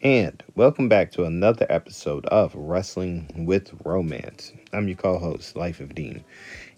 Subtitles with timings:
[0.00, 4.56] And welcome back to another episode of Wrestling with Wromance.
[4.72, 6.24] I'm your co host, Life of Deem.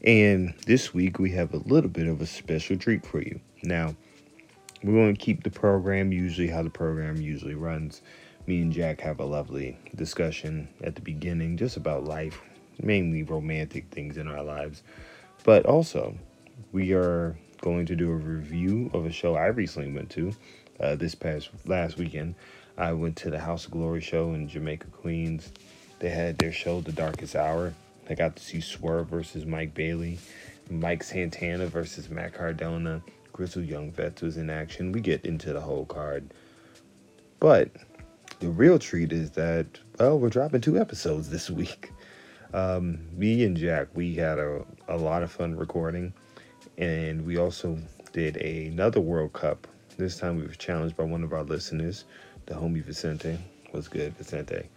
[0.02, 3.38] And this week we have a little bit of a special treat for you.
[3.62, 3.94] Now,
[4.82, 8.00] we're going to keep the program usually how the program usually runs.
[8.46, 12.40] Me and Jack have a lovely discussion at the beginning just about life,
[12.82, 14.82] mainly romantic things in our lives.
[15.44, 16.16] But also,
[16.72, 20.32] we are going to do a review of a show I recently went to
[20.80, 22.34] uh, this past last weekend.
[22.80, 25.52] I went to the House of Glory show in Jamaica, Queens.
[25.98, 27.74] They had their show, The Darkest Hour.
[28.08, 30.18] I got to see Swerve versus Mike Bailey,
[30.70, 33.02] Mike Santana versus Matt Cardona.
[33.34, 34.92] Grizzled Young Vets was in action.
[34.92, 36.32] We get into the whole card.
[37.38, 37.70] But
[38.38, 39.66] the real treat is that,
[39.98, 41.92] well, we're dropping two episodes this week.
[42.54, 46.14] Um, me and Jack, we had a, a lot of fun recording.
[46.78, 47.76] And we also
[48.14, 49.66] did another World Cup.
[49.98, 52.06] This time we were challenged by one of our listeners,
[52.50, 53.38] the homie Vicente.
[53.72, 54.68] Was good, Vicente.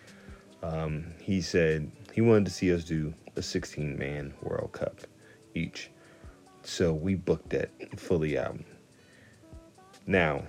[0.61, 5.01] Um, he said he wanted to see us do a 16 man World Cup
[5.55, 5.89] each.
[6.61, 8.59] So we booked that fully out.
[10.05, 10.43] Now,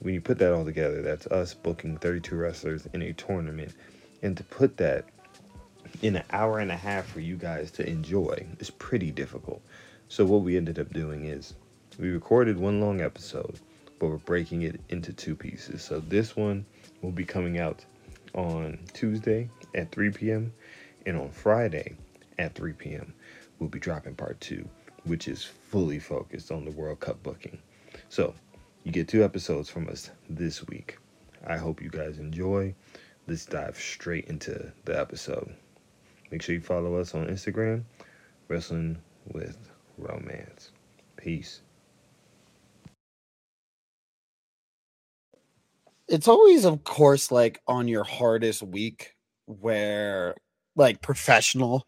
[0.00, 3.74] when you put that all together, that's us booking 32 wrestlers in a tournament.
[4.22, 5.04] And to put that
[6.00, 9.60] in an hour and a half for you guys to enjoy is pretty difficult.
[10.08, 11.52] So what we ended up doing is
[11.98, 13.60] we recorded one long episode,
[13.98, 15.82] but we're breaking it into two pieces.
[15.82, 16.64] So this one
[17.02, 17.84] will be coming out
[18.34, 20.52] on Tuesday at 3 p.m.
[21.06, 21.96] and on Friday
[22.38, 23.14] at 3 p.m.
[23.58, 24.68] we'll be dropping part 2,
[25.04, 27.58] which is fully focused on the World Cup booking.
[28.08, 28.34] So,
[28.84, 30.98] you get two episodes from us this week.
[31.46, 32.74] I hope you guys enjoy.
[33.26, 35.52] Let's dive straight into the episode.
[36.30, 37.82] Make sure you follow us on Instagram,
[38.48, 38.98] Wrestling
[39.32, 39.56] with
[40.00, 40.70] Wromance.
[41.16, 41.62] Peace.
[46.08, 49.14] It's always of course like on your hardest week
[49.46, 50.34] where
[50.76, 51.86] like professional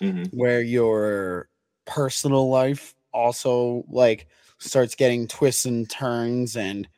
[0.00, 0.32] Mhm.
[0.32, 1.48] where your
[1.84, 4.26] personal life also like
[4.58, 6.88] starts getting twists and turns and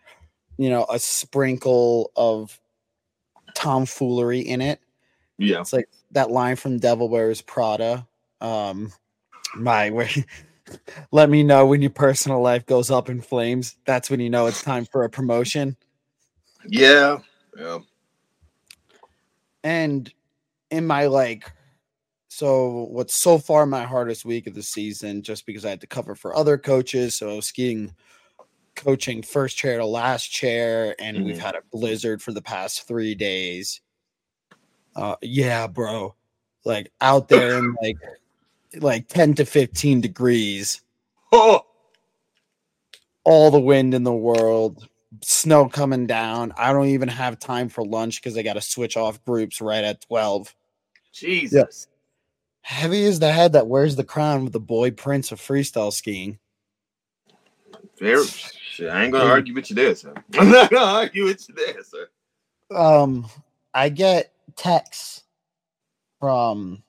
[0.59, 2.59] you know a sprinkle of
[3.55, 4.81] tomfoolery in it
[5.38, 5.61] Yeah.
[5.61, 8.06] it's like that line from devil wears prada
[8.41, 8.93] um
[9.55, 10.09] my where
[11.12, 14.47] let me know when your personal life goes up in flames that's when you know
[14.47, 15.76] it's time for a promotion
[16.69, 17.19] Yeah.
[17.56, 17.78] Yeah.
[19.62, 20.12] and
[20.70, 21.50] in my like
[22.28, 25.86] so what's so far my hardest week of the season just because i had to
[25.86, 27.94] cover for other coaches so i was skiing
[28.75, 31.41] coaching first chair to last chair and we've Mhm.
[31.41, 33.81] had a blizzard for the past three days
[34.96, 36.14] uh yeah bro
[36.64, 37.98] like out there in like
[38.81, 40.81] like 10 to 15 degrees
[41.31, 41.64] Oh.
[43.25, 44.88] all the wind in the world,
[45.25, 46.53] snow coming down.
[46.57, 49.85] I don't even have time for lunch because I got to switch off groups right
[49.85, 50.55] at 12.
[51.12, 51.87] Jesus.
[52.62, 56.39] Heavy is the head that wears the crown with the boy prince of freestyle skiing.
[57.99, 60.15] Very, shit, I ain't gonna argue with you there, sir.
[60.39, 62.09] I'm not gonna argue with you there, sir.
[62.75, 63.27] Um,
[63.73, 65.25] I get texts
[66.19, 66.83] from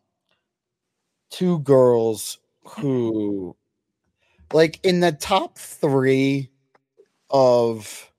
[1.29, 3.56] two girls who,
[4.53, 6.50] like, in the top three
[7.29, 8.12] of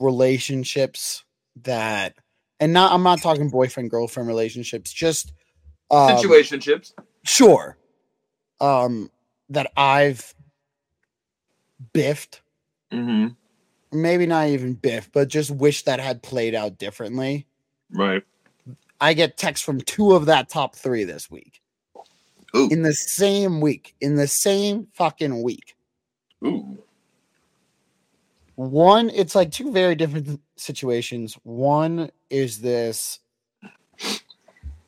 [0.00, 1.24] relationships
[1.62, 2.14] that,
[2.60, 5.32] and not, I'm not talking boyfriend girlfriend relationships, just
[5.90, 6.92] um, Situationships.
[7.24, 7.76] sure
[8.60, 9.10] um
[9.50, 10.34] that i've
[11.92, 12.40] biffed
[12.92, 13.28] Mm-hmm.
[13.92, 17.46] maybe not even biffed but just wish that had played out differently
[17.92, 18.22] Right.
[19.00, 21.60] i get texts from two of that top three this week
[22.56, 22.68] Ooh.
[22.70, 25.76] in the same week in the same fucking week
[26.44, 26.78] Ooh.
[28.56, 31.38] One it's like two very different situations.
[31.44, 33.20] One is this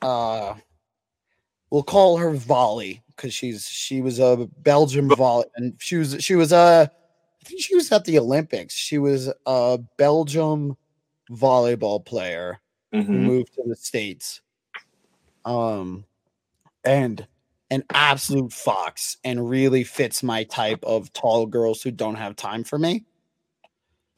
[0.02, 0.54] uh
[1.70, 6.34] we'll call her volley because she's she was a belgium volley and she was she
[6.34, 8.74] was a i think she was at the olympics.
[8.74, 10.76] She was a belgium
[11.30, 12.58] volleyball player
[12.92, 13.08] who Mhm.
[13.08, 14.40] moved to the states.
[15.44, 16.04] Um
[16.84, 17.26] and
[17.70, 22.64] an absolute fox and really fits my type of tall girls who don't have time
[22.64, 23.04] for me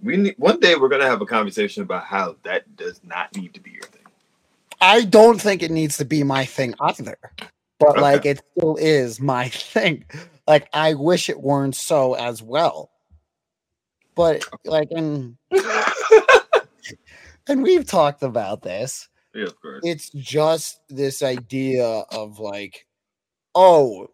[0.03, 3.55] We need, one day we're gonna have a conversation about how that does not need
[3.55, 4.03] to be your thing.
[4.81, 7.19] I don't think it needs to be my thing either.
[7.79, 8.01] But Okay.
[8.01, 10.05] like it still is my thing.
[10.47, 12.91] Like I wish it weren't so as well.
[14.15, 15.37] But like and
[17.49, 19.09] and we've talked about this.
[19.35, 19.83] yeah, of course.
[19.85, 22.87] It's just this idea of like,
[23.55, 24.09] oh,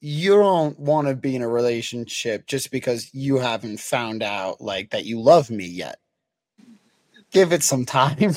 [0.00, 4.90] you don't want to be in a relationship just because you haven't found out like
[4.90, 5.98] that you love me yet.
[7.30, 8.34] give it some time.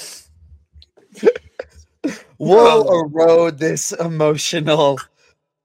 [2.37, 4.99] we'll erode this emotional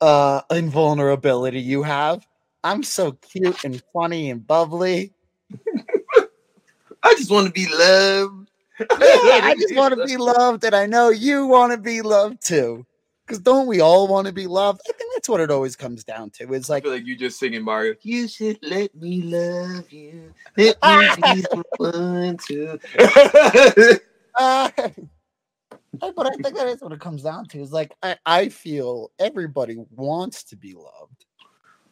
[0.01, 2.27] uh invulnerability you have.
[2.63, 5.13] I'm so cute and funny and bubbly.
[7.03, 8.51] I just want to be loved.
[8.81, 12.45] Yeah, I just want to be loved, and I know you want to be loved
[12.45, 12.87] too.
[13.29, 14.81] Because don't we all want to be loved?
[14.89, 16.55] I think that's what it always comes down to.
[16.55, 17.95] It's I like, feel like you just singing Mario.
[18.01, 20.33] You should let me love you.
[20.57, 20.79] Let
[21.21, 21.45] me be
[21.77, 22.79] one to.
[24.39, 27.61] uh, but I think that is what it comes down to.
[27.61, 31.27] Is like I, I feel everybody wants to be loved.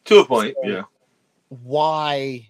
[0.06, 0.84] to a point, yeah.
[1.50, 2.48] Why?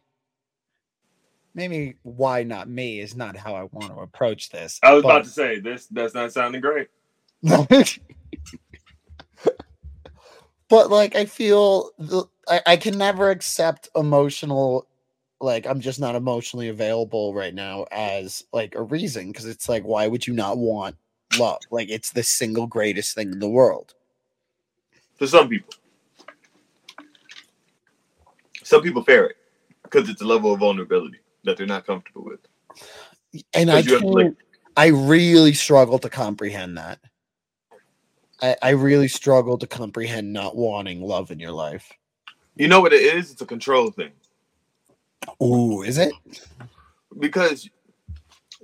[1.57, 4.79] Maybe why not me is not how I want to approach this.
[4.81, 5.87] I was but- about to say this.
[5.87, 6.87] That's not sounding great.
[10.69, 14.87] but like I feel the, I, I can never accept emotional
[15.41, 19.85] like I'm just not emotionally available right now as like a reason because it's like
[19.85, 20.97] why would you not want
[21.39, 21.61] love?
[21.71, 23.95] Like it's the single greatest thing in the world.
[25.17, 25.75] For some people,
[28.63, 29.37] some people fear it
[29.83, 32.41] because it's a level of vulnerability that they're not comfortable with.
[33.55, 34.37] And I have like- can't
[34.77, 37.01] I really struggle to comprehend that.
[38.43, 41.93] I, I really struggle to comprehend not wanting love in your life.
[42.57, 43.33] You know what it is?
[43.33, 44.13] It's a control thing.
[45.43, 46.13] Ooh, is it?
[47.19, 47.69] because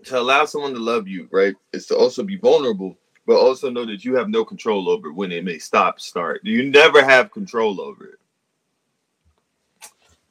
[0.05, 2.97] to allow someone to love you, right, is to also be vulnerable,
[3.27, 6.41] but also know that you have no control over when it may stop, start.
[6.45, 8.19] You never have control over it.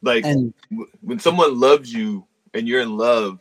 [0.02, 0.54] Like And
[1.02, 3.40] when someone loves you and you're in love,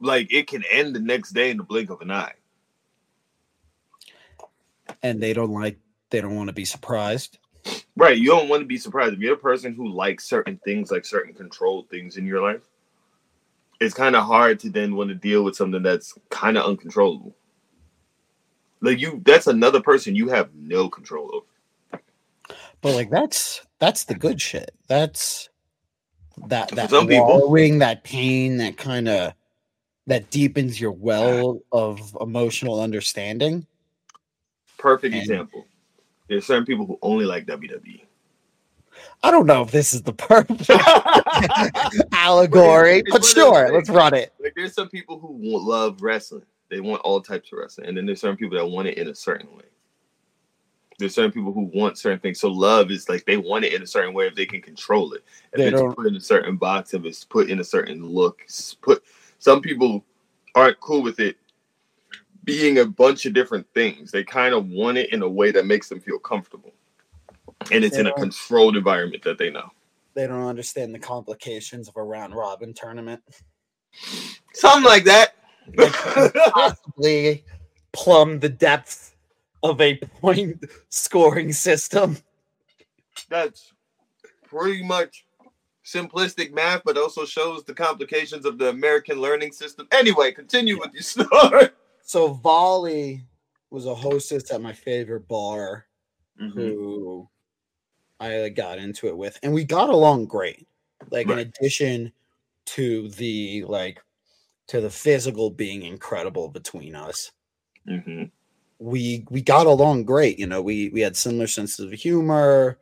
[0.00, 2.32] like it can end the next day in the blink of an eye.
[5.02, 5.78] And they don't like
[6.10, 7.38] they don't want to be surprised.
[7.96, 8.16] Right.
[8.16, 9.14] You don't want to be surprised.
[9.14, 12.62] If you're a person who likes certain things, like certain controlled things in your life,
[13.80, 17.34] it's kind of hard to then want to deal with something that's kind of uncontrollable.
[18.80, 22.02] Like you, that's another person you have no control over.
[22.80, 24.72] But like that's that's the good shit.
[24.88, 25.50] That's
[26.46, 27.26] that For that some people.
[27.26, 29.34] wallowing, that pain, that kind of
[30.06, 33.66] that deepens your well of emotional understanding.
[34.80, 35.66] Perfect And- example.
[36.28, 37.46] There's certain people who only like.
[37.46, 38.02] WWE.
[39.22, 40.68] I don't know if this is the perfect
[42.12, 44.32] allegory, but one of those sure, let's run it.
[44.40, 46.42] Like there's some people who love wrestling.
[46.68, 49.08] They want all types of wrestling, and then there's certain people that want it in
[49.08, 49.64] a certain way.
[50.98, 52.38] There's certain people who want certain things.
[52.40, 55.12] So love is like they want it in a certain way if they can control
[55.14, 55.24] it.
[55.52, 58.04] If They it's don't- put in a certain box, if it's put in a certain
[58.06, 58.42] look,
[58.82, 59.02] put
[59.38, 60.04] some people
[60.54, 61.36] aren't cool with it
[62.44, 64.10] being a bunch of different things.
[64.10, 66.72] They kind of want it in a way that makes them feel comfortable.
[67.70, 69.70] And it's They in a controlled environment that they know.
[70.14, 73.22] They don't understand the complications of a round robin tournament.
[74.54, 75.34] Something like that.
[76.52, 77.44] Possibly
[77.92, 79.14] plumb the depth
[79.62, 82.16] of a point scoring system.
[83.28, 83.72] that's
[84.42, 85.26] pretty much
[85.84, 89.86] simplistic math, but also shows the complications of the American learning system.
[89.92, 91.68] Anyway, continue with your story.
[92.10, 93.24] So Volley
[93.70, 95.86] was a hostess at my favorite bar
[96.42, 96.58] Mm-hmm.
[96.58, 97.28] who
[98.18, 100.66] I got into it with, and we got along great.
[101.12, 102.10] Like in addition
[102.66, 104.02] to the like
[104.66, 107.30] to the physical being incredible between us,
[107.86, 108.24] hmm
[108.80, 110.36] we we got along great.
[110.36, 112.80] You know, we we had similar senses of humor.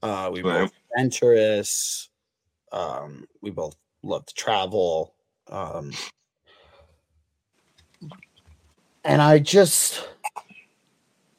[0.00, 0.60] Uh, we Right.
[0.60, 2.08] both adventurous.
[2.70, 3.74] Um, we both
[4.04, 5.16] love to travel.
[5.48, 5.90] Um,
[9.04, 10.08] and I just,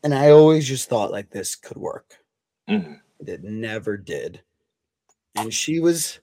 [0.04, 2.18] and I always just thought like this could work.
[2.68, 2.94] hmm
[3.26, 4.42] It never did.
[5.36, 6.20] And she was,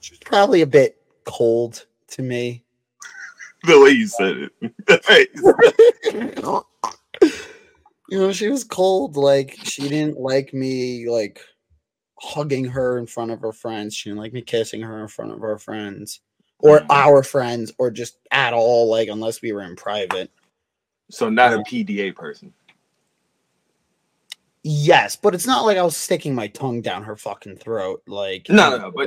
[0.00, 2.64] she was probably a bit cold to me.
[3.64, 4.52] The way you said it.
[8.08, 9.16] you know, she was cold.
[9.16, 11.40] Like she didn't like me like
[12.20, 13.94] hugging her in front of her friends.
[13.94, 16.20] She didn't like me kissing her in front of her friends
[16.58, 16.86] or Mhm.
[16.90, 20.30] our friends or just at all, like unless we were in private.
[21.10, 22.52] so not a PDA person.
[24.62, 28.02] Yes, but it's not like I was sticking my tongue down her fucking throat.
[28.08, 29.06] Like No, no, but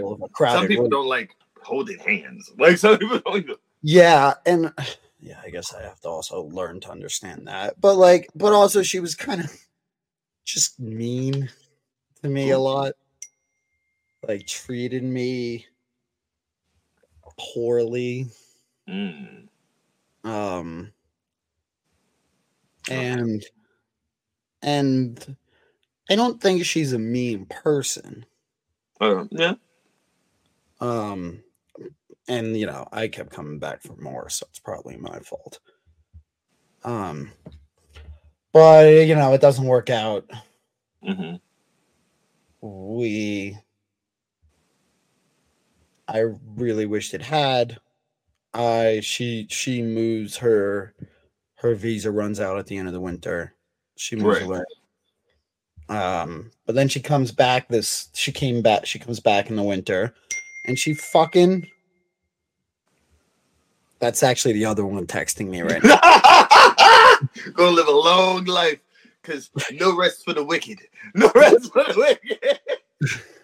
[0.52, 0.92] Some people room.
[0.92, 2.50] don't like holding hands.
[2.58, 3.38] Like some people don't.
[3.38, 4.74] Even, Yeah, and
[5.20, 7.82] yeah, I guess I have to also learn to understand that.
[7.82, 9.52] But like, but also she was kind of
[10.46, 11.50] just mean
[12.24, 12.94] to me a lot.
[14.26, 15.66] Like treated me
[17.40, 18.28] poorly.
[18.88, 19.48] Mm.
[20.24, 20.92] Um
[22.90, 23.44] and
[24.62, 25.38] and
[26.10, 28.26] I don't think she's a mean person.
[29.00, 29.54] Uh, yeah.
[30.82, 31.44] Um
[32.28, 35.60] and you know I kept coming back for more, so it's probably my fault.
[36.84, 37.32] Um,
[38.54, 40.30] but you know it doesn't work out.
[41.04, 41.36] hmm
[42.62, 43.58] We,
[46.10, 46.26] I
[46.56, 47.78] really wished it had.
[48.54, 50.94] I she she moves her
[51.56, 53.54] her visa runs out at the end of the winter.
[53.96, 54.44] She moves Right.
[54.44, 54.64] away.
[55.90, 57.68] Um, but then she comes back.
[57.68, 58.86] This she came back.
[58.86, 60.14] She comes back in the winter,
[60.66, 61.68] and she fucking.
[64.00, 66.00] That's actually the other one texting me right now.
[67.54, 68.80] Gonna live a long life,
[69.24, 70.80] cause no rest for the wicked.
[71.16, 72.60] No rest for the wicked.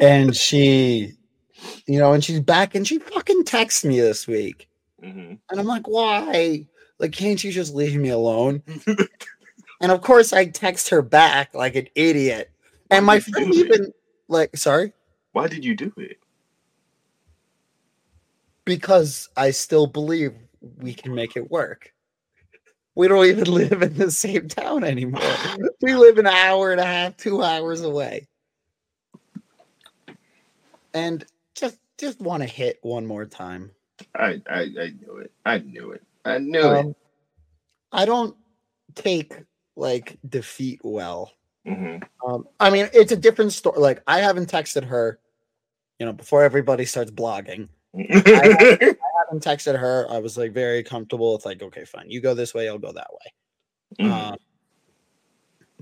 [0.00, 1.12] and she,
[1.86, 4.68] you know, and she's back, and she fucking texts me this week,
[5.02, 6.66] hmm and I'm like, why?
[6.98, 8.62] Like, can't you just leave me alone?
[9.80, 12.50] and of course, I text her back like an idiot,
[12.90, 13.66] and my Why did you friend do it?
[13.66, 13.92] even
[14.28, 14.92] like, sorry.
[15.32, 16.16] Why did you do it?
[18.70, 20.32] because I still believe
[20.78, 21.92] we can make it work.
[22.94, 25.20] We don't even live in the same town anymore.
[25.82, 28.28] We live an hour and a half, two hours away.
[30.94, 33.70] And just just want to hit one more time.
[34.14, 35.32] I, I I knew it.
[35.44, 36.02] I knew it.
[36.24, 36.86] I knew it.
[36.86, 36.94] Um,
[37.92, 38.36] I don't
[38.94, 39.34] take
[39.76, 41.32] like defeat well.
[41.66, 43.78] hmm Um, I mean, it's a different story.
[43.78, 45.18] Like I haven't texted her,
[45.98, 47.68] you know, before everybody starts blogging.
[47.96, 50.06] I haven't texted her.
[50.08, 51.34] I was like very comfortable.
[51.34, 52.10] It's like, okay, fine.
[52.10, 54.06] You go this way, I'll go that way.
[54.06, 54.32] Mhm.
[54.32, 54.36] Um,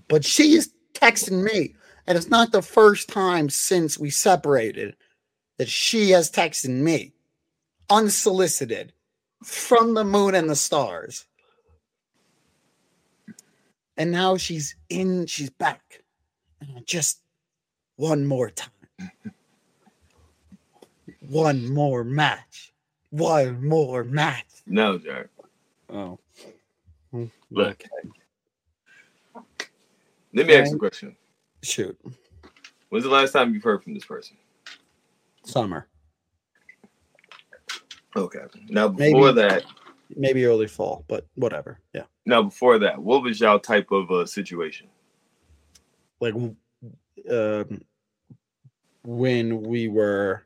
[0.09, 1.75] but she's texting me,
[2.09, 4.97] and it's not the first time since we separated
[5.59, 7.13] that she has texted me
[7.91, 8.95] unsolicited
[9.45, 11.27] from the moon and the stars.
[13.99, 16.03] And now she's in, she's back.
[16.63, 17.21] And Just
[17.97, 18.71] one more time.
[21.29, 22.73] One more match.
[23.11, 24.47] One more match.
[24.67, 25.27] no, Jack.
[25.91, 26.19] Oh.
[27.11, 27.25] Hmm.
[27.51, 27.85] Look.
[29.37, 29.69] Okay.
[30.33, 31.17] Let me ask you a question.
[31.63, 31.99] Shoot.
[32.89, 34.37] When's the last time you've heard from this person?
[35.45, 35.87] Summer.
[38.17, 38.41] Okay.
[38.69, 39.13] Now Maybe.
[39.13, 39.65] before that,
[40.17, 41.81] Maybe early fall, but whatever.
[41.95, 42.05] Yeah.
[42.25, 44.87] now before that, what was y'all type of uh, situation?
[46.21, 46.35] Like
[47.31, 47.83] um
[49.05, 50.45] when we were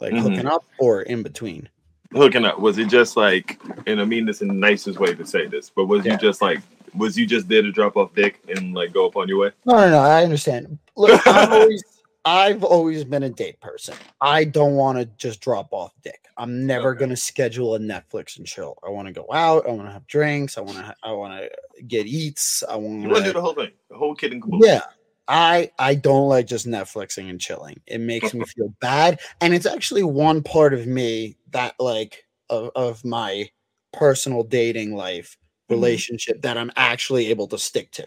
[0.00, 0.20] like Mhm.
[0.22, 1.68] hooking up or in between.
[2.12, 5.24] Hooking up was it just like, and I mean this in the nicest way to
[5.26, 6.12] say this, but was Yeah.
[6.12, 6.60] you just like,
[6.96, 9.50] was you just there to drop off dick and like go up on your way?
[9.64, 9.98] No, no, no.
[9.98, 10.78] I understand.
[10.96, 11.84] Look, I've always,
[12.24, 13.94] I've always been a date person.
[14.20, 16.20] I don't want to just drop off dick.
[16.36, 17.00] I'm never Okay.
[17.00, 18.76] gonna schedule a Netflix and chill.
[18.84, 19.66] I want to go out.
[19.68, 20.58] I want to have drinks.
[20.58, 20.94] I want to.
[21.02, 22.62] I want to get eats.
[22.68, 24.66] I You want to do the whole thing, the whole kid and caboodle.
[24.66, 24.82] Yeah.
[25.26, 27.80] I I don't like just Netflixing and chilling.
[27.86, 32.70] It makes me feel bad, and it's actually one part of me that like of,
[32.74, 33.48] of my
[33.92, 35.38] personal dating life.
[35.68, 38.06] Relationship that I'm actually able to stick to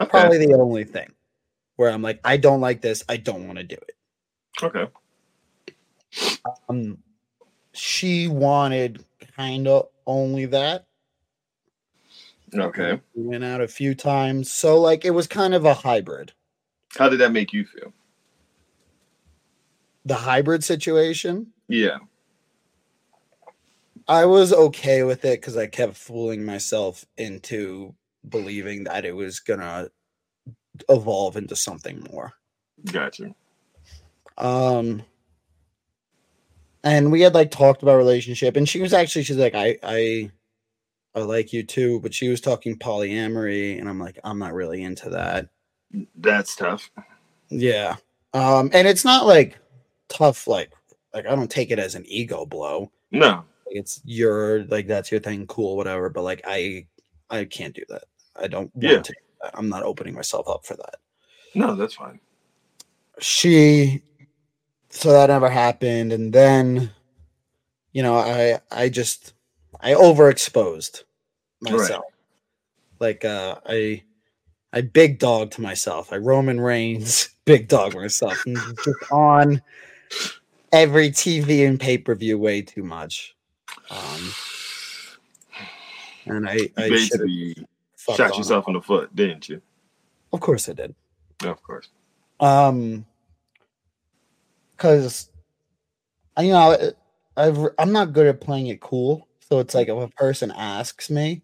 [0.00, 0.08] Okay.
[0.10, 1.12] probably the only thing
[1.76, 3.02] where I'm like, I don't like this.
[3.08, 3.96] I don't want to do it.
[4.62, 4.86] Okay.
[6.68, 6.98] Um,
[7.72, 9.04] she wanted
[9.36, 10.86] kind of only that.
[12.54, 13.00] Okay.
[13.14, 16.32] We went out a few times, so like it was kind of a hybrid.
[16.96, 17.92] How did that make you feel?
[20.06, 21.98] The hybrid situation, Yeah.
[24.10, 27.94] I was okay with it because I kept fooling myself into
[28.28, 29.88] believing that it was gonna
[30.88, 32.32] evolve into something more.
[32.90, 33.34] Gotcha.
[34.38, 35.02] um
[36.82, 40.30] and we had like talked about relationship and she was actually she's like i i
[41.14, 44.82] i like you too but she was talking polyamory and i'm like i'm not really
[44.82, 45.48] into that
[46.16, 46.90] That's tough.
[47.50, 47.96] yeah
[48.32, 49.58] um and it's not like
[50.08, 50.72] tough like
[51.12, 53.44] like i don't take it as an ego blow No.
[53.70, 56.86] It's your like that's your thing cool whatever but like i
[57.30, 58.04] i can't do that.
[58.36, 59.00] I don't want Yeah.
[59.02, 59.14] to
[59.54, 60.96] i'm not opening myself up for that.
[61.54, 62.20] No, that's fine.
[63.20, 64.02] she
[64.90, 66.90] so that never happened and then
[67.92, 69.34] you know i i just
[69.80, 71.04] i overexposed
[71.60, 72.04] myself.
[72.98, 74.02] Like uh i
[74.72, 76.12] i big dog to myself.
[76.12, 78.36] I roman reigns big dog myself.
[78.84, 79.62] Just on
[80.72, 83.34] every tv and pay-per-view way too much
[83.90, 84.32] um
[86.26, 87.56] and i i Basically,
[87.96, 89.60] shot yourself in the foot, didn't you?
[90.32, 90.94] of course i did
[91.44, 91.88] Of course.
[92.38, 93.04] Um,
[94.76, 95.28] because
[96.36, 96.92] I, you know
[97.36, 101.10] I've I'm not good at playing it cool, so it's like if a person asks
[101.10, 101.42] me,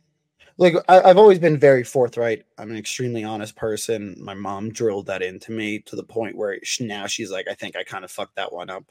[0.58, 2.44] like I, I've always been very forthright.
[2.58, 4.16] I'm an extremely honest person.
[4.18, 7.54] My mom drilled that into me to the point where she, now she's like, I
[7.54, 8.84] think I kind of fucked that one up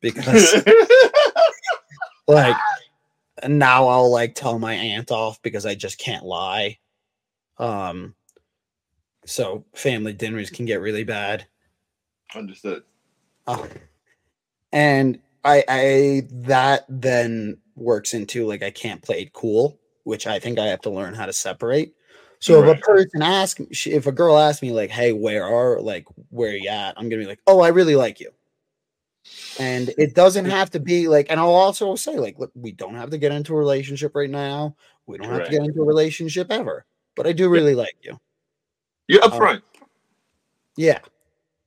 [0.00, 0.54] because
[2.28, 2.56] like
[3.42, 6.78] and now I'll like tell my aunt off because I just can't lie.
[7.58, 8.14] Um,
[9.24, 11.46] so family dinners can get really bad.
[12.34, 12.82] Understood.
[13.46, 13.68] Oh.
[14.72, 20.38] And I I that then works into like I can't play it cool, which I
[20.38, 21.94] think I have to learn how to separate.
[22.38, 26.06] So if a person asks, if a girl asks me like, "Hey, where are like
[26.30, 28.32] where you at?" I'm gonna be like, "Oh, I really like you,"
[29.58, 31.26] and it doesn't have to be like.
[31.30, 34.30] And I'll also say like, "Look, we don't have to get into a relationship right
[34.30, 34.76] now.
[35.06, 36.84] We don't have to get into a relationship ever,
[37.16, 38.18] but I do really like you."
[39.08, 39.62] You're Um, upfront.
[40.76, 41.00] Yeah.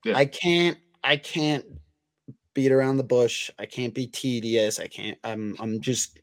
[0.03, 0.15] Yeah.
[0.17, 1.65] I can't I can't
[2.53, 3.51] beat around the bush.
[3.59, 4.79] I can't be tedious.
[4.79, 6.19] I can't I'm I'm just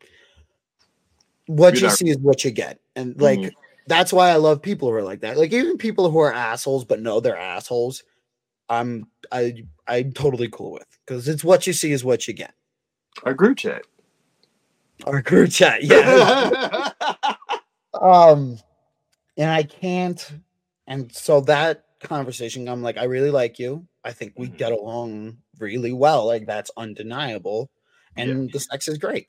[1.47, 2.81] what You're you not- see is what you get.
[2.97, 3.53] And like Mhm.
[3.87, 5.37] that's why I love people who are like that.
[5.37, 8.03] Like even people who are assholes but know they're assholes,
[8.73, 12.55] I'm I I'm totally cool with because it's what you see is what you get.
[13.25, 13.83] Our group chat.
[15.05, 16.91] Our group chat, yeah.
[18.00, 18.59] um
[19.37, 20.31] and i can't
[20.87, 24.57] and so that conversation i'm like i really like you i think we Mhm.
[24.57, 27.71] get along really well like that's undeniable
[28.17, 28.25] Yeah.
[28.25, 29.29] and the sex is great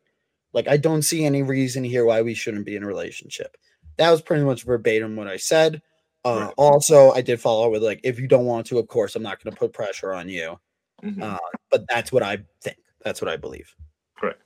[0.54, 3.58] like i don't see any reason here why we shouldn't be in a relationship
[3.98, 5.82] that was pretty much verbatim what i said
[6.26, 6.54] uh, Right.
[6.58, 9.24] also i did follow up with like if you don't want to of course i'm
[9.24, 10.58] not going to put pressure on you
[11.04, 11.22] Mhm.
[11.22, 11.38] uh,
[11.70, 13.74] but that's what i think that's what i believe
[14.18, 14.42] Correct.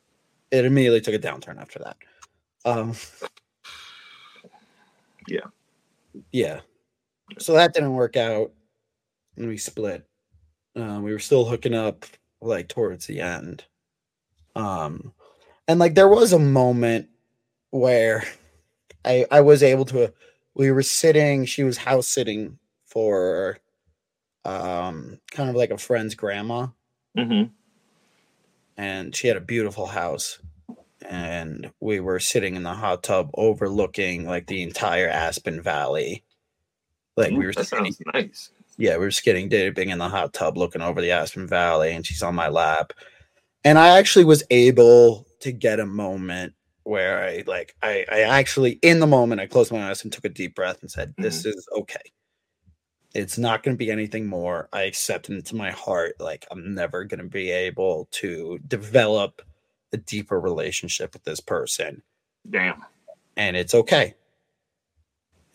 [0.51, 1.97] it immediately took a downturn after that
[2.65, 2.93] um
[5.27, 5.41] Yeah.
[6.31, 6.61] yeah
[7.37, 8.51] so that didn't work out
[9.35, 10.05] and we split
[10.75, 12.05] um we were still hooking up
[12.41, 13.65] like towards the end
[14.55, 15.13] um
[15.67, 17.09] and like there was a moment
[17.71, 18.23] where
[19.05, 20.11] i i was able to
[20.57, 23.57] we were sitting she was house sitting for
[24.45, 26.67] um kind of like a friend's grandma
[27.17, 27.51] Mhm.
[28.77, 30.39] and she had a beautiful house
[31.07, 36.23] and we were sitting in the hot tub overlooking like the entire aspen valley
[37.15, 38.49] like we were that sitting, sounds nice.
[38.77, 42.05] yeah we were sitting dipping in the hot tub looking over the aspen valley and
[42.05, 42.93] she's on my lap
[43.63, 46.53] and i actually was able to get a moment
[46.87, 50.23] where i like i i actually in the moment i closed my eyes and took
[50.25, 52.11] a deep breath and said this is okay.
[53.13, 54.69] It's not going to be anything more.
[54.71, 59.41] I accept it into my heart like i'm never going to be able to develop
[59.91, 62.03] a deeper relationship with this person.
[62.49, 62.85] Damn.
[63.35, 64.15] and it's okay.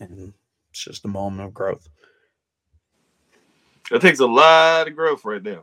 [0.01, 0.35] And
[0.71, 1.89] it's just a moment of growth.
[3.91, 5.63] It takes a lot of growth right there.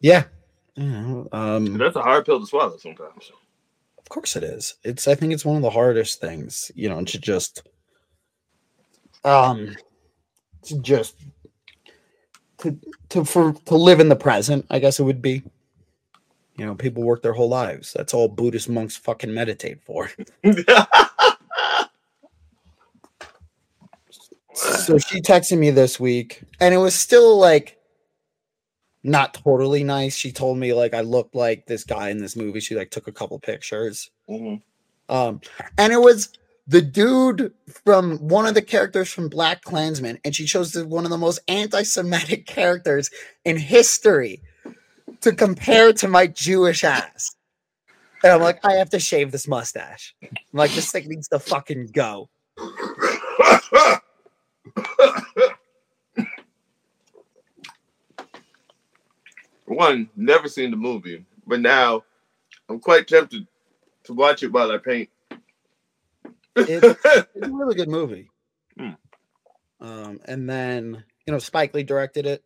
[0.00, 0.24] yeah.
[0.74, 3.30] You know, um That's a hard pill to swallow sometimes.
[4.02, 4.74] Of course it is.
[4.84, 7.62] It's I think it's one of the hardest things, you know, to just
[9.24, 9.74] um
[10.64, 11.16] to just
[12.58, 12.78] to
[13.10, 15.42] to for to live in the present, I guess it would be.
[16.56, 17.92] You know, people work their whole lives.
[17.92, 20.10] That's all Buddhist monks fucking meditate for.
[24.54, 27.78] So she texted me this week and it was still like
[29.04, 30.16] not totally nice.
[30.16, 32.60] She told me like I looked like this guy in this movie.
[32.60, 34.10] She like took a couple pictures.
[34.28, 34.62] Mhm.
[35.08, 35.40] Um,
[35.76, 36.30] and it was
[36.66, 37.52] the dude
[37.84, 42.46] from one of the characters from BlacKkKlansman, and she chose one of the most anti-Semitic
[42.46, 43.10] characters
[43.44, 44.40] in history
[45.20, 47.34] to compare to my Jewish ass.
[48.22, 50.14] And I'm like, I have to shave this mustache.
[50.22, 52.30] I'm like, this thing needs to fucking go.
[59.74, 62.04] One, never seen the movie, but now
[62.68, 63.46] I'm quite tempted
[64.04, 65.08] to watch it while I paint.
[66.56, 68.30] It's, it's a really good movie.
[68.78, 68.90] Hmm.
[69.80, 72.42] Um, and then you know, Spike Lee directed it.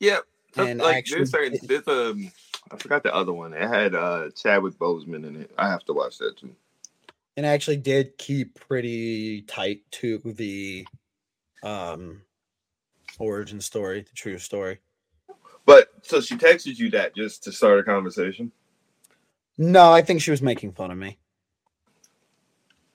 [0.00, 0.18] yeah,
[0.56, 2.14] And like actually- there's certain there's a
[2.70, 3.52] I forgot the other one.
[3.54, 5.50] It had uh Chadwick Boseman in it.
[5.56, 6.54] I have to watch that too.
[7.36, 10.86] and actually did keep pretty tight to the
[11.62, 12.22] um
[13.18, 14.78] origin story, the true story.
[15.66, 18.52] But so she texted you that just to start a conversation.
[19.58, 21.18] No, I think she was making fun of me.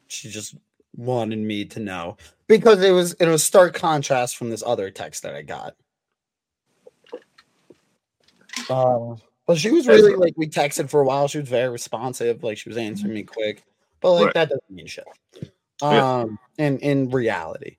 [0.08, 0.56] She just
[0.96, 5.24] wanted me to know because it was it was stark contrast from this other text
[5.24, 5.76] that I got.
[8.70, 11.28] Uh, but she was really like we texted for a while.
[11.28, 13.64] She was very responsive, like she was answering me quick.
[14.00, 14.34] But like Right.
[14.34, 15.06] that doesn't mean shit.
[15.82, 16.22] Yeah.
[16.22, 17.78] Um, and in reality,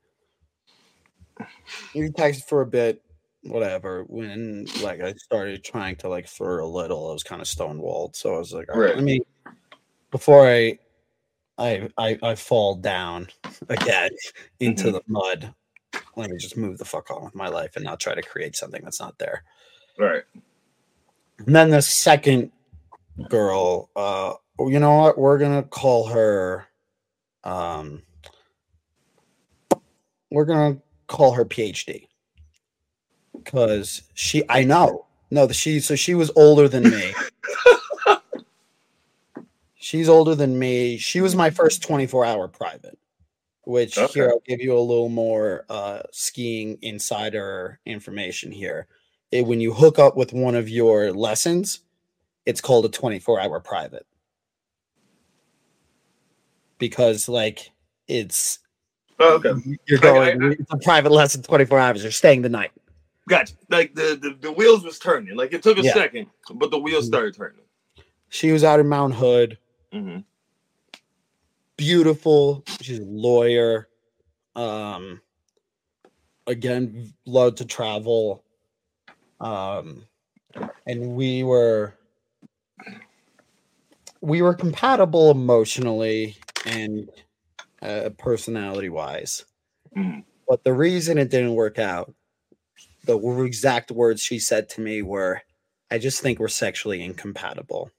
[1.94, 3.02] we texted for a bit,
[3.42, 4.05] whatever.
[4.09, 8.16] When like I started trying to like flirt a little, I was kind of stonewalled.
[8.16, 8.96] So I was like, all right, Right.
[8.96, 9.20] let me
[10.11, 10.78] before I
[11.59, 13.28] I I I fall down
[13.68, 14.11] again
[14.61, 14.92] into Mhm.
[14.92, 15.55] the mud.
[16.16, 18.57] Let me just move the fuck on with my life and not try to create
[18.57, 19.44] something that's not there.
[19.98, 20.22] Right.
[21.38, 22.52] And then the second
[23.28, 25.18] girl, uh, you know what?
[25.18, 26.66] We're gonna call her.
[27.44, 28.02] Um,
[30.31, 30.78] we're gonna
[31.09, 32.07] call her PhD
[33.44, 34.42] because she.
[34.48, 35.07] I know.
[35.31, 35.81] No, she.
[35.81, 37.12] So she was older than me.
[39.74, 40.96] She's older than me.
[40.96, 42.96] She was my first 24 hour private,
[43.64, 44.12] which Okay.
[44.12, 48.87] here I'll give you a little more uh, skiing insider information here.
[49.33, 51.81] It- when you hook up with one of your lessons,
[52.46, 54.07] it's called a 24 hour private
[56.78, 57.72] because, like,
[58.07, 58.61] it's
[59.18, 59.50] Oh, okay.
[59.87, 62.70] you're I- I- going, it's a private lesson 24 hours, you're staying the night.
[63.28, 63.54] Gotcha.
[63.70, 65.37] Like the, the the wheels was turning.
[65.37, 65.94] Like it took a Yeah.
[65.94, 67.08] second, but the wheels Mhm.
[67.08, 67.64] started turning.
[68.28, 69.58] She was out in Mount Hood.
[69.92, 70.18] hmm
[71.76, 72.62] beautiful.
[72.80, 73.88] She's a lawyer.
[74.54, 75.20] Um,
[76.46, 78.44] again, loved to travel.
[79.40, 80.06] Um,
[80.87, 81.94] and we were
[84.20, 87.08] we were compatible emotionally and
[87.80, 89.44] uh, personality wise.
[89.96, 90.24] Mhm.
[90.48, 92.14] But the reason it didn't work out,
[93.04, 95.42] the exact words she said to me were,
[95.90, 97.90] "I just think we're sexually incompatible."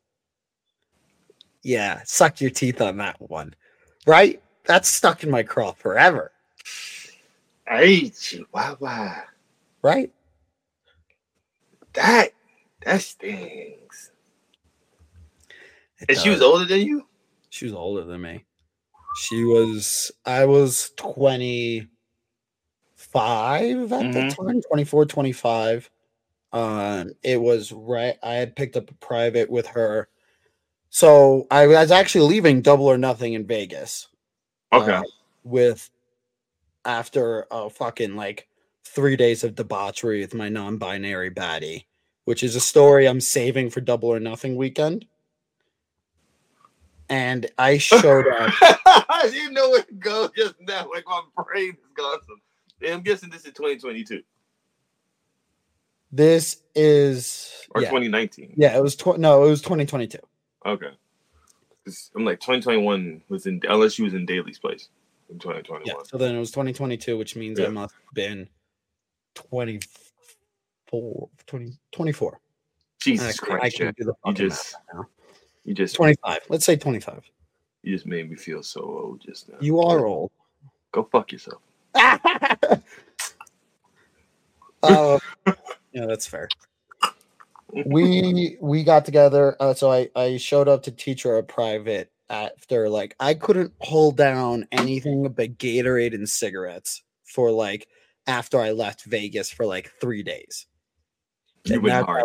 [1.61, 3.53] Yeah, suck your teeth on that one,
[4.05, 4.41] right?
[4.65, 6.31] That's stuck in my craw forever,
[7.67, 9.23] Hey, Chihuahua.
[9.81, 10.11] right?
[11.93, 12.33] That
[12.85, 14.11] that stings.
[15.99, 17.07] It And she was older than you.
[17.49, 18.45] She was older than me.
[19.21, 20.89] She was, I was
[23.13, 24.35] 25 at the Mhm.
[24.35, 25.89] time, 24, 25.
[26.51, 28.17] Um, it was right.
[28.23, 30.09] I had picked up a private with her.
[30.89, 34.07] So I was actually leaving double or nothing in Vegas.
[34.71, 34.91] Okay.
[34.91, 35.03] uh,
[35.43, 35.89] with
[36.85, 38.47] after a fucking like
[38.85, 41.85] three days of debauchery with my non-binary baddie,
[42.25, 45.05] which is a story I'm saving for double or nothing weekend.
[47.09, 48.51] And I showed up.
[48.61, 50.89] I didn't know where to go just now.
[50.91, 52.19] Like my brain is gone.
[52.83, 54.21] Yeah, I'm guessing this is 2022
[56.11, 58.53] This is or yeah, 2019.
[58.57, 60.17] yeah, it was tw- no, it was 2022.
[60.65, 60.91] Okay.
[62.15, 64.89] I'm like 2021 was in unless she was in Daily's Place
[65.29, 65.83] in 2021.
[65.85, 68.49] Yeah, so then it was 2022, which means I must have been
[69.35, 72.39] 24, 20, 24.
[72.99, 75.05] Jesus I I Christ, can't do the You just math
[75.65, 76.39] you just 25.
[76.49, 77.23] Let's say 25.
[77.83, 79.57] you just made me feel so old just now.
[79.61, 80.31] You are old.
[80.91, 81.61] Go fuck yourself.
[81.95, 82.67] Uh,
[85.91, 86.49] yeah, that's fair.
[87.85, 89.55] We we got together.
[89.59, 93.73] Uh, so I I showed up to teach her a private after like I couldn't
[93.79, 97.87] hold down anything but Gatorade and cigarettes for like
[98.27, 100.65] after I left Vegas for like three days.
[101.65, 102.23] You And went hard.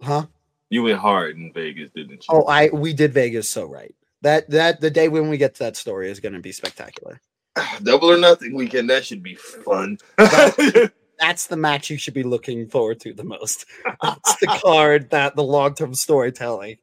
[0.00, 0.26] how- huh?
[0.70, 2.34] You went hard in Vegas, didn't you?
[2.34, 3.94] Oh, I we did Vegas so right.
[4.22, 7.20] That that the day when we get to that story is going to be spectacular.
[7.82, 8.90] Double or nothing weekend.
[8.90, 9.98] That should be fun.
[10.16, 13.64] That's the match you should be looking forward to the most.
[14.02, 16.76] That's the card that the long term storytelling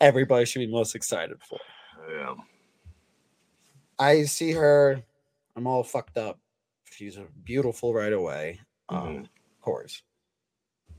[0.00, 1.58] everybody should be most excited for.
[2.10, 2.34] yeah.
[3.98, 5.02] I see her.
[5.56, 6.38] I'm all fucked up.
[6.90, 8.60] She's beautiful right away.
[8.88, 9.20] Um, Mhm.
[9.24, 10.02] of course.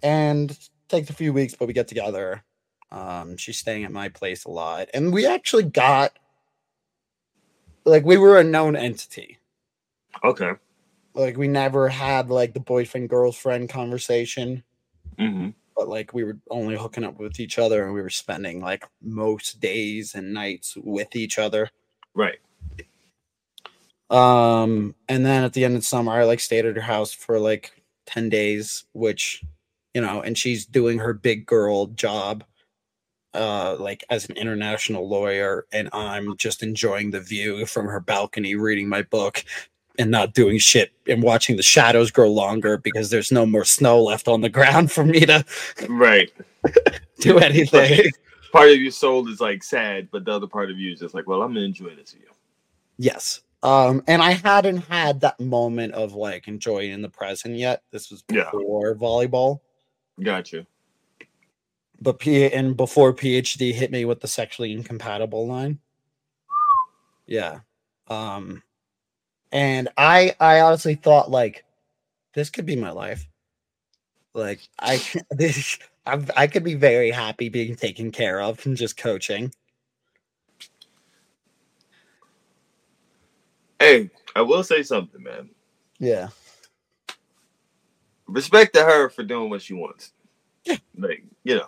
[0.04, 0.58] And
[0.88, 2.44] takes a few weeks, but we get together.
[2.92, 6.18] Um, she's staying at my place a lot, and we actually got
[7.86, 9.38] like we were a known entity.
[10.24, 10.52] Okay.
[11.14, 14.64] Like we never had like the boyfriend girlfriend conversation,
[15.18, 18.62] hmm but like we were only hooking up with each other, and we were spending
[18.62, 21.70] like most days and nights with each other.
[22.14, 22.38] Right.
[24.12, 27.40] Um, and then at the end of summer, I like stayed at her house for
[27.40, 27.72] like
[28.06, 29.44] 10 days, which,
[29.94, 32.44] you know, and she's doing her big girl job,
[33.34, 38.56] uh, like as an international lawyer, and I'm just enjoying the view from her balcony,
[38.56, 39.44] reading my book
[40.00, 44.02] and not doing shit and watching the shadows grow longer because there's no more snow
[44.02, 45.44] left on the ground for me to
[45.90, 46.32] Right.
[47.20, 48.10] do anything.
[48.54, 51.14] Part of your soul is like sad, but the other part of you is just
[51.14, 52.28] like, well, I'm gonna enjoy this view.
[52.98, 53.42] Yes.
[53.64, 57.84] Um, and I hadn't had that moment of like enjoying in the present yet.
[57.92, 58.46] This was Yeah.
[58.52, 59.60] before volleyball.
[60.22, 60.66] Gotcha.
[62.02, 65.80] But P and before PhD hit me with the sexually incompatible line.
[67.28, 67.60] Yeah.
[68.08, 68.64] Um
[69.52, 71.64] and I I honestly thought like
[72.34, 73.28] this could be my life.
[74.34, 78.98] Like I this I'm, I could be very happy being taken care of and just
[78.98, 79.54] coaching.
[83.80, 85.50] Hey, I will say something, man.
[86.00, 86.30] Yeah.
[88.28, 90.14] Respect to her for doing what she wants.
[90.66, 90.78] Yeah.
[90.98, 91.66] Like, you know.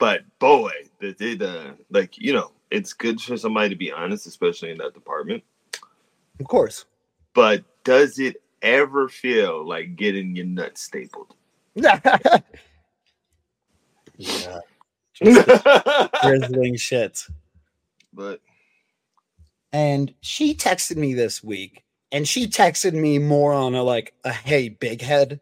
[0.00, 4.26] But boy, the, the, the like, you know, it's good for somebody to be honest,
[4.26, 5.44] especially in that department.
[6.40, 6.86] Of course.
[7.34, 11.34] But does it ever feel like getting your nuts stapled?
[14.16, 14.60] yeah.
[15.20, 17.26] Grizzling shit.
[18.12, 18.40] But
[19.72, 24.32] and she texted me this week, and she texted me more on a like a
[24.32, 25.40] hey big head,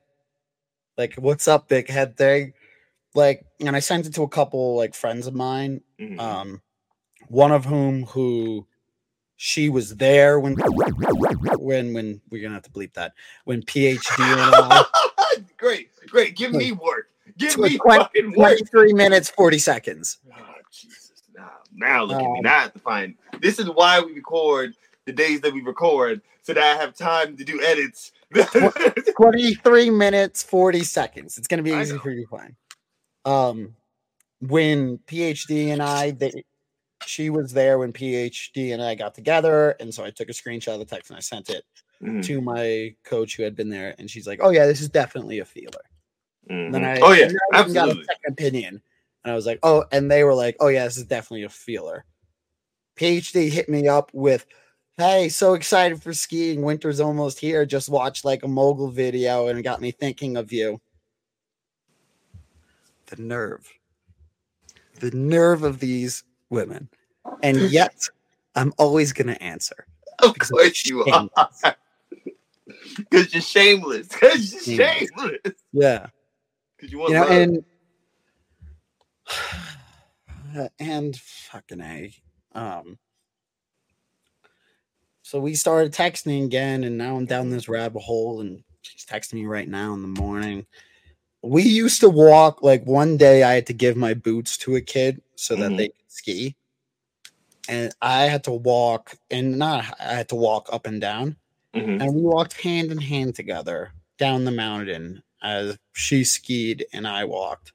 [0.96, 2.54] like what's up big head thing,
[3.18, 6.18] like, and I sent it to a couple like friends of mine, Mhm.
[6.20, 6.62] um,
[7.26, 8.66] one of whom who
[9.36, 13.12] she was there when when when we're gonna have to bleep that
[13.44, 14.84] when PhD
[15.58, 16.36] great, great.
[16.36, 17.08] Give me work.
[17.36, 18.58] Give me fucking work.
[18.58, 20.18] 23 minutes 40 seconds.
[20.32, 20.40] Oh,
[20.72, 21.22] Jesus.
[21.36, 22.38] Now, now look at me.
[22.38, 23.14] Um, Now I have to find.
[23.40, 27.36] This is why we record the days that we record, so that I have time
[27.36, 28.12] to do edits.
[29.16, 31.38] 23 minutes 40 seconds.
[31.38, 32.54] It's gonna be easy for you to find.
[33.28, 33.74] Um
[34.40, 36.32] when PhD and I they
[37.06, 40.74] she was there when PhD and I got together, and so I took a screenshot
[40.74, 41.64] of the text and I sent it
[42.02, 44.88] Mhm, to my coach who had been there, and she's like, "Oh yeah, this is
[44.88, 45.84] definitely a feeler."
[46.50, 46.72] mhm.
[46.72, 48.82] Then I oh yeah, I got a second opinion,
[49.24, 51.48] and I was like, "Oh," and they were like, "Oh yeah, this is definitely a
[51.50, 52.04] feeler."
[52.96, 54.46] PhD hit me up with,
[54.98, 56.62] "Hey, so excited for skiing!
[56.62, 57.66] Winter's almost here.
[57.66, 60.80] Just watched like a mogul video, and it got me thinking of you."
[63.08, 63.70] The nerve,
[65.00, 66.88] the nerve of these women,
[67.42, 68.08] and yet
[68.54, 69.86] I'm always gonna answer.
[70.20, 71.28] Of because course you are.
[72.96, 74.08] Because you're shameless.
[74.08, 75.10] Because you're Shameless.
[75.16, 75.54] shameless.
[75.72, 76.06] Yeah.
[76.76, 77.64] Because you want you know, and
[80.78, 82.12] and fucking a,
[82.52, 82.98] um.
[85.22, 89.34] So we started texting again, and now I'm down this rabbit hole, and she's texting
[89.34, 90.66] me right now in the morning.
[91.42, 93.42] We used to walk like one day.
[93.42, 95.76] I had to give my boots to a kid so that Mhm.
[95.76, 96.56] they could ski,
[97.68, 101.36] and I had to walk, and not I had to walk up and down
[101.74, 102.00] Mhm.
[102.00, 107.24] and we walked hand in hand together down the mountain as she skied and I
[107.24, 107.72] walked.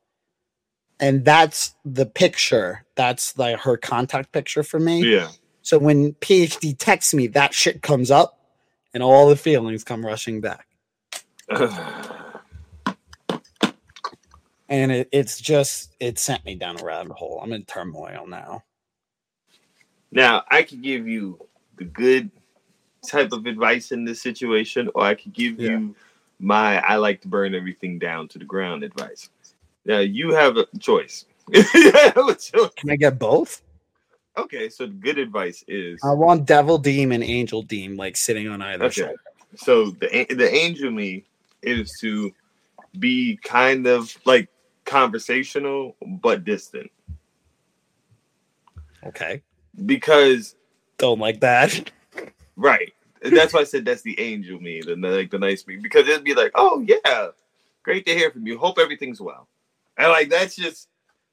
[1.00, 2.86] And that's the picture.
[2.96, 5.06] That's like her contact picture for me.
[5.06, 5.30] Yeah.
[5.62, 8.40] So when PhD texts me, that shit comes up
[8.94, 10.68] and all the feelings come rushing back.
[14.74, 17.40] And it, it's just, it sent me down a rabbit hole.
[17.44, 18.64] I'm in turmoil now.
[20.12, 21.40] now, I could give you
[21.78, 22.32] the good
[23.08, 25.70] type of advice in this situation, or I could give Yeah.
[25.72, 25.96] you
[26.40, 29.30] my I like to burn everything down to the ground advice.
[29.86, 31.26] Now, you have a choice.
[31.52, 32.72] you have a choice.
[32.76, 33.62] Can I get both?
[34.36, 38.48] Okay, so the good advice is I want Devil Deem and Angel Deem like sitting
[38.48, 39.02] on either Okay.
[39.02, 39.22] shoulder.
[39.56, 41.26] so the the angel me
[41.62, 42.34] is to
[43.00, 44.50] be kind of like
[44.86, 46.90] conversational but distant
[49.06, 49.42] Okay.
[49.86, 50.56] because
[50.98, 51.92] Don't like that.
[52.56, 52.94] right
[53.24, 56.08] And that's why I said that's the angel me the like the nice me because
[56.08, 57.28] it'd be like oh yeah
[57.84, 59.48] great to hear from you hope everything's well
[59.98, 60.88] and like that's just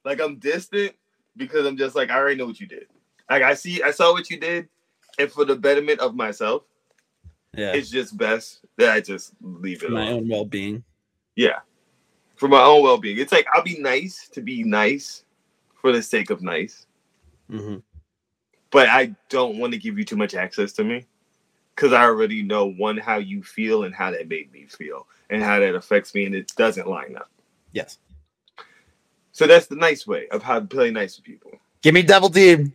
[0.04, 0.92] like I'm distant
[1.36, 2.86] because I'm just like I already know what you did
[3.28, 4.68] like I see I saw what you did
[5.18, 6.62] and for the betterment of myself
[7.54, 7.72] Yeah.
[7.74, 10.22] it's just best that I just leave it my alone.
[10.22, 10.82] own well being.
[11.36, 11.60] Yeah.
[12.40, 13.18] For my own well being.
[13.18, 15.24] It's like I'll be nice to be nice
[15.74, 16.86] for the sake of nice,
[17.50, 17.76] hmm
[18.70, 21.04] but I don't want to give you too much access to me
[21.74, 25.42] because I already know one, how you feel and how that made me feel and
[25.42, 27.30] how that affects me, and it doesn't line up.
[27.72, 27.98] Yes.
[29.32, 31.52] So that's the nice way of how to play nice with people.
[31.82, 32.72] Give me Devil Deem.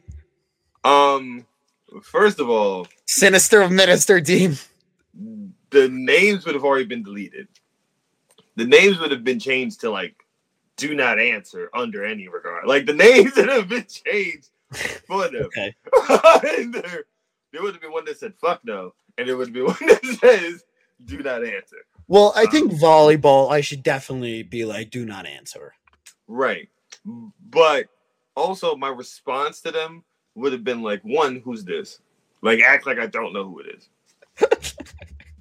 [0.84, 1.44] Um,
[2.04, 4.58] first of all, Sinister of Minister Deem.
[5.72, 7.48] the names would have already been deleted.
[8.56, 10.16] The names would have been changed to like
[10.78, 12.68] do not answer under any regard.
[12.68, 14.50] Like the names that have been changed
[15.08, 15.44] for them.
[15.46, 15.74] Okay.
[16.72, 17.06] there,
[17.52, 20.18] there would have been one that said fuck no, and there would be one that
[20.22, 20.64] says
[21.06, 21.78] do not answer.
[22.08, 25.74] Well, I think um, volleyball, I should definitely be like, do not answer.
[26.28, 26.70] Right.
[27.50, 27.88] But
[28.36, 30.04] also my response to them
[30.36, 32.00] would have been like, one, who's this?
[32.42, 33.90] Like act like I don't know who it is.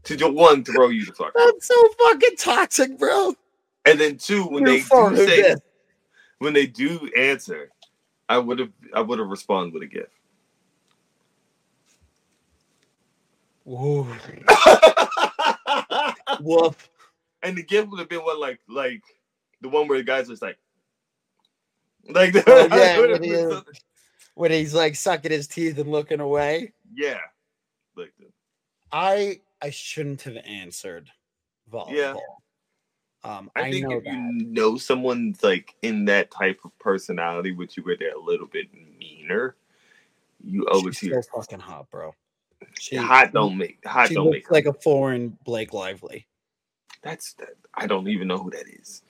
[0.04, 1.32] To do one, throw you the fuck.
[1.34, 3.34] That's so fucking toxic, bro.
[3.86, 5.56] And then two, when You're they do say
[6.38, 7.70] when they do answer,
[8.28, 10.10] I would have I would have responded with a gift.
[16.40, 16.90] Woof.
[17.42, 19.02] and the gift would have been what like like
[19.62, 20.58] the one where the guys was like
[22.08, 23.60] like Oh, yeah, it would have when he
[24.34, 26.74] When he's like sucking his teeth and looking away.
[26.94, 27.18] yeah
[27.96, 28.26] like the,
[28.92, 31.10] I I shouldn't have answered
[31.72, 32.20] volleyball.
[33.24, 34.12] Um, I, I, think know if that.
[34.12, 38.46] you know someone's like in that type of personality with you where they're a little
[38.46, 38.66] bit
[38.98, 39.56] meaner,
[40.42, 42.14] you owe it to so fucking hot, bro.
[42.78, 46.26] She, hot don't make hot she don't looks make like a foreign Blake Lively.
[47.02, 49.02] that's that, I don't even know who that is.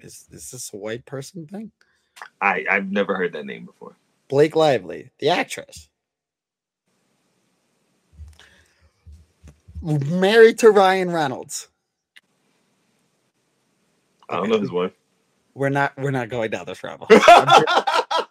[0.00, 1.70] Is is this a white person thing?
[2.40, 3.94] I I've never heard that name before.
[4.26, 5.88] Blake Lively, the actress.
[9.82, 11.68] Married to Ryan Reynolds.
[14.28, 14.92] I don't know his wife.
[15.54, 17.08] We're not we're not going down this rabbit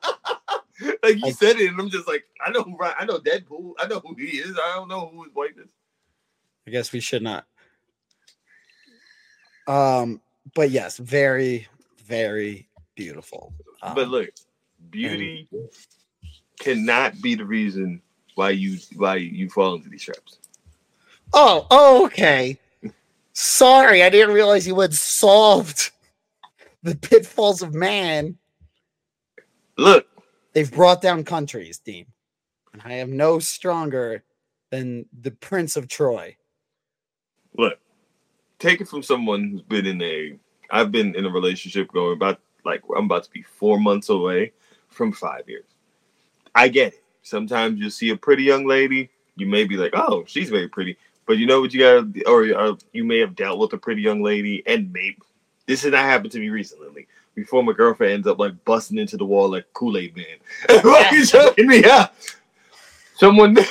[1.03, 3.73] like you said it, and I'm just like, I know who I know Deadpool.
[3.79, 4.57] I know who he is.
[4.57, 5.67] I don't know who his wife is.
[6.67, 7.45] I guess we should not.
[9.67, 10.21] Um,
[10.53, 11.67] but yes, very,
[12.05, 13.53] very beautiful.
[13.81, 14.29] Um, But look,
[14.89, 15.47] beauty
[16.59, 18.01] cannot be the reason
[18.35, 20.39] why you why you fall into these traps.
[21.33, 22.59] Oh, oh, okay.
[23.33, 25.91] Sorry, I didn't realize you had solved
[26.83, 28.37] the pitfalls of man.
[29.77, 30.07] Look,
[30.53, 32.07] They've brought down countries, Deem.
[32.73, 34.23] And I am no stronger
[34.71, 36.35] than the Prince of Troy.
[37.55, 37.77] look,
[38.57, 40.37] take it from someone who's been in a.
[40.71, 44.51] I've been in a relationship going about like I'm about to be four months away
[44.89, 45.65] from five years.
[46.55, 47.03] I get it.
[47.21, 50.97] Sometimes you'll see a pretty young lady, you may be like, "Oh, she's very pretty,"
[51.27, 54.01] but you know what you got, or, or you may have dealt with a pretty
[54.01, 55.19] young lady, and maybe
[55.67, 57.07] this has not happened to me recently.
[57.35, 60.25] Before my girlfriend ends up like busting into the wall like Kool Aid Man,
[60.83, 62.13] Why you choking me out?
[63.15, 63.55] Someone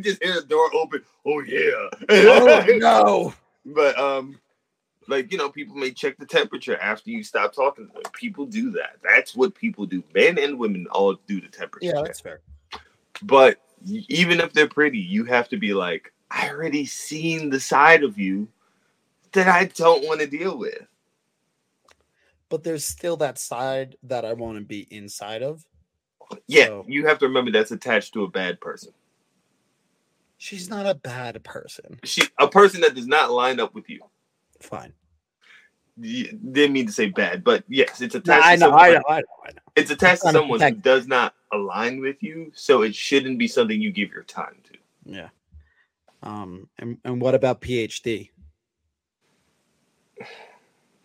[0.00, 1.02] just hear the door open.
[1.26, 1.88] Oh yeah.
[2.10, 3.34] Oh no.
[3.66, 4.38] But um,
[5.08, 7.88] like you know, people may check the temperature after you stop talking.
[7.88, 8.02] to them.
[8.12, 8.96] People do that.
[9.02, 10.04] That's what people do.
[10.14, 11.86] Men and women all do the temperature.
[11.86, 12.04] Yeah, check.
[12.04, 12.40] that's fair.
[13.22, 18.02] But even if they're pretty, you have to be like, I already seen the side
[18.02, 18.48] of you
[19.32, 20.78] that I don't want to deal with.
[22.48, 25.64] But there's still that side that I want to be inside of.
[26.46, 28.92] Yeah, So- you have to remember that's attached to a bad person.
[30.38, 31.98] She's not a bad person.
[32.04, 34.00] She, a person that does not line up with you.
[34.60, 34.92] Fine.
[35.96, 38.46] Y- Didn't mean to say bad, but yes, it's No, attached.
[38.46, 39.58] I to know, I know, I know, I know.
[39.76, 43.80] It's attached to someone who does not align with you, so it shouldn't be something
[43.80, 44.78] you give your time to.
[45.04, 45.28] Yeah.
[46.22, 48.30] Um, and, and what about PhD?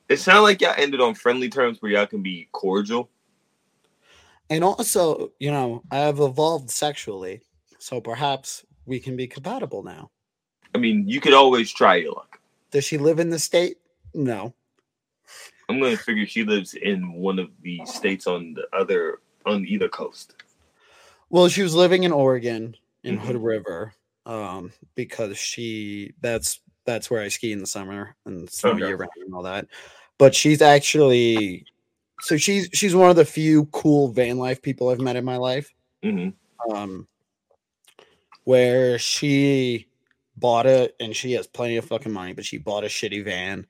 [0.07, 3.09] It sounds like y'all ended on friendly terms where y'all can be cordial.
[4.49, 7.41] And also, you know, I have evolved sexually,
[7.77, 10.09] so perhaps we can be compatible now.
[10.73, 12.39] I mean, you could always try your luck.
[12.71, 13.77] Does she live in the state?
[14.13, 14.53] No.
[15.67, 19.89] I'm gonna figure she lives in one of the states on the other on either
[19.89, 20.35] coast.
[21.29, 23.21] Well, she was living in Oregon in Mhm.
[23.21, 23.93] Hood River,
[24.25, 28.87] um, because she that's that's where I ski in the summer and snow Okay.
[28.87, 29.67] year round and all that.
[30.17, 31.65] But she's actually
[32.21, 35.37] so she's she's one of the few cool van life people I've met in my
[35.37, 35.71] life.
[36.03, 36.29] hmm
[36.73, 37.07] Um,
[38.43, 39.87] where she
[40.35, 43.67] bought it and she has plenty of fucking money, but she bought a shitty van,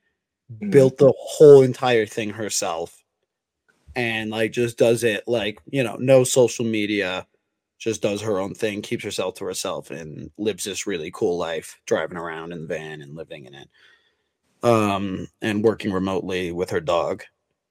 [0.52, 0.72] Mhm.
[0.72, 3.04] built the whole entire thing herself,
[4.00, 7.28] and like just does it like you know, no social media,
[7.78, 11.78] just does her own thing, keeps herself to herself, and lives this really cool life,
[11.86, 13.70] driving around in the van and living in it.
[14.64, 17.24] Um, and working remotely with her dog.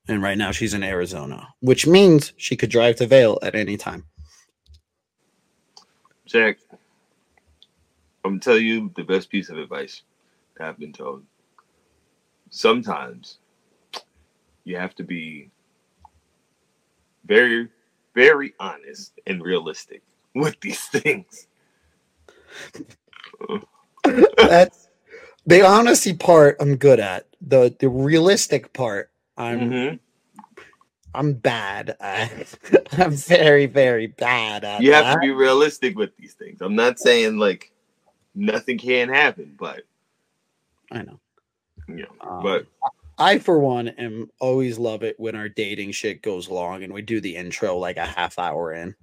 [0.07, 3.77] And right now she's in Arizona, which means she could drive to Vail at any
[3.77, 4.05] time.
[6.25, 6.59] Jack,
[8.25, 10.03] I'm gonna tell you the best piece of advice
[10.57, 11.25] that I've been told.
[12.51, 13.39] Sometimes
[14.65, 15.51] you have to be
[17.29, 17.69] very,
[18.15, 20.03] very honest and realistic
[20.35, 21.47] with these things.
[24.37, 24.89] That's
[25.47, 27.27] the honesty part I'm good at.
[27.41, 29.99] The the realistic part I'm Mhm.
[31.15, 32.59] I'm bad at.
[32.93, 34.83] I'm very very bad at.
[34.83, 36.61] You have to be realistic with these things.
[36.61, 37.71] I'm not saying like
[38.35, 39.83] nothing can happen, but
[40.91, 41.21] I know.
[41.87, 42.67] you know, Um, but
[43.21, 47.03] I for one am always love it when our dating shit goes long and we
[47.03, 48.95] do the intro like a half hour in.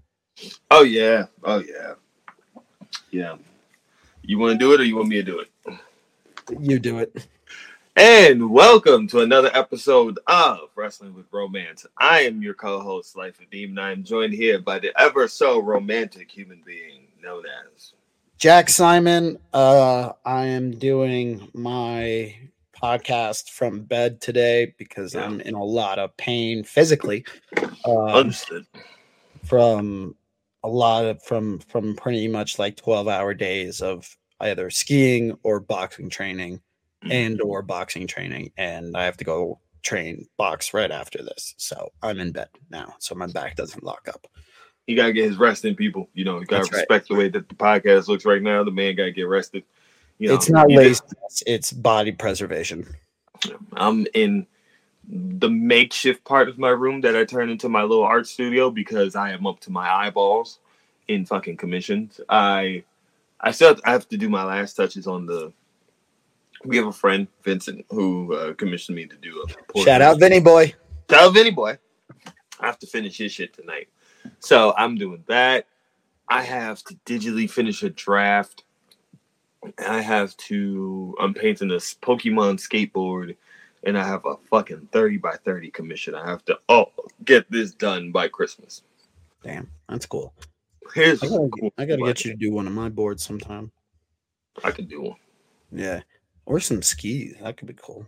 [0.72, 1.96] oh yeah, oh yeah,
[3.12, 3.36] yeah.
[4.22, 5.50] You want to do it, or you want me to do it?
[6.58, 7.28] You do it.
[7.98, 11.86] And welcome to another episode of Wrestling with Wromance.
[11.98, 13.78] I am your co-host, Life of Deem.
[13.78, 17.44] I am joined here by the ever so romantic human being known
[17.76, 17.92] as.
[18.38, 22.34] Jack Simon, uh, I am doing my
[22.86, 25.26] podcast from bed today because Yeah.
[25.26, 27.26] I'm in a lot of pain physically.
[27.86, 28.66] Um, Understood.
[29.44, 30.16] from
[30.64, 35.60] a lot of from from pretty much like 12 hour days of either skiing or
[35.60, 36.62] boxing training
[37.10, 41.92] and or boxing training and i have to go train box right after this so
[42.02, 44.26] i'm in bed now so my back doesn't lock up
[44.88, 46.10] He gotta get his rest in, people.
[46.16, 46.80] You know, you gotta That's right.
[46.80, 48.64] respect the way that the podcast looks right now.
[48.64, 49.64] The man gotta get rested.
[50.18, 52.88] You know, it's not he laziness it's body preservation
[53.74, 54.48] I'm in
[55.08, 59.16] the makeshift part of my room that I turn into my little art studio because
[59.16, 60.60] I am up to my eyeballs
[61.08, 62.20] in fucking commissions.
[62.30, 62.84] I
[63.40, 65.52] I still have, I have to do my last touches on the.
[66.64, 69.46] We have a friend Vincent who uh, commissioned me to do
[69.76, 70.74] a shout out vinny boy
[71.10, 71.78] Shout out Vinny boy.
[72.60, 73.90] I have to finish his shit tonight,
[74.40, 75.68] so I'm doing that.
[76.28, 78.64] I have to digitally finish a draft.
[79.80, 81.16] I have to.
[81.20, 83.36] I'm painting this Pokemon skateboard,
[83.84, 86.16] and I have a fucking thirty by thirty commission.
[86.16, 86.92] I have to oh
[87.24, 88.82] get this done by Christmas.
[89.44, 90.34] damn that's cool
[90.94, 93.72] Here's i gotta, cool I gotta get you to do one of my boards sometime
[94.64, 95.16] I can do one.
[95.72, 96.02] yeah
[96.46, 98.08] or some skis that could be cool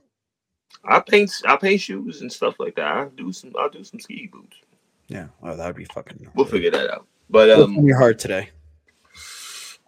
[0.86, 1.32] I paint.
[1.48, 2.86] I paint shoes and stuff like that.
[2.86, 3.52] I do some.
[3.58, 4.58] I'll do some ski boots.
[5.08, 7.08] yeah oh that would be fucking We'll figure that out.
[7.30, 8.50] But What's um, on your heart today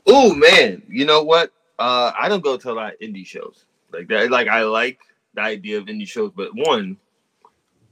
[0.06, 1.54] Oh man, you know what?
[1.80, 4.30] Uh, I don't go to a lot of indie shows like that.
[4.30, 5.00] Like I like
[5.34, 6.98] the idea of indie shows, but one,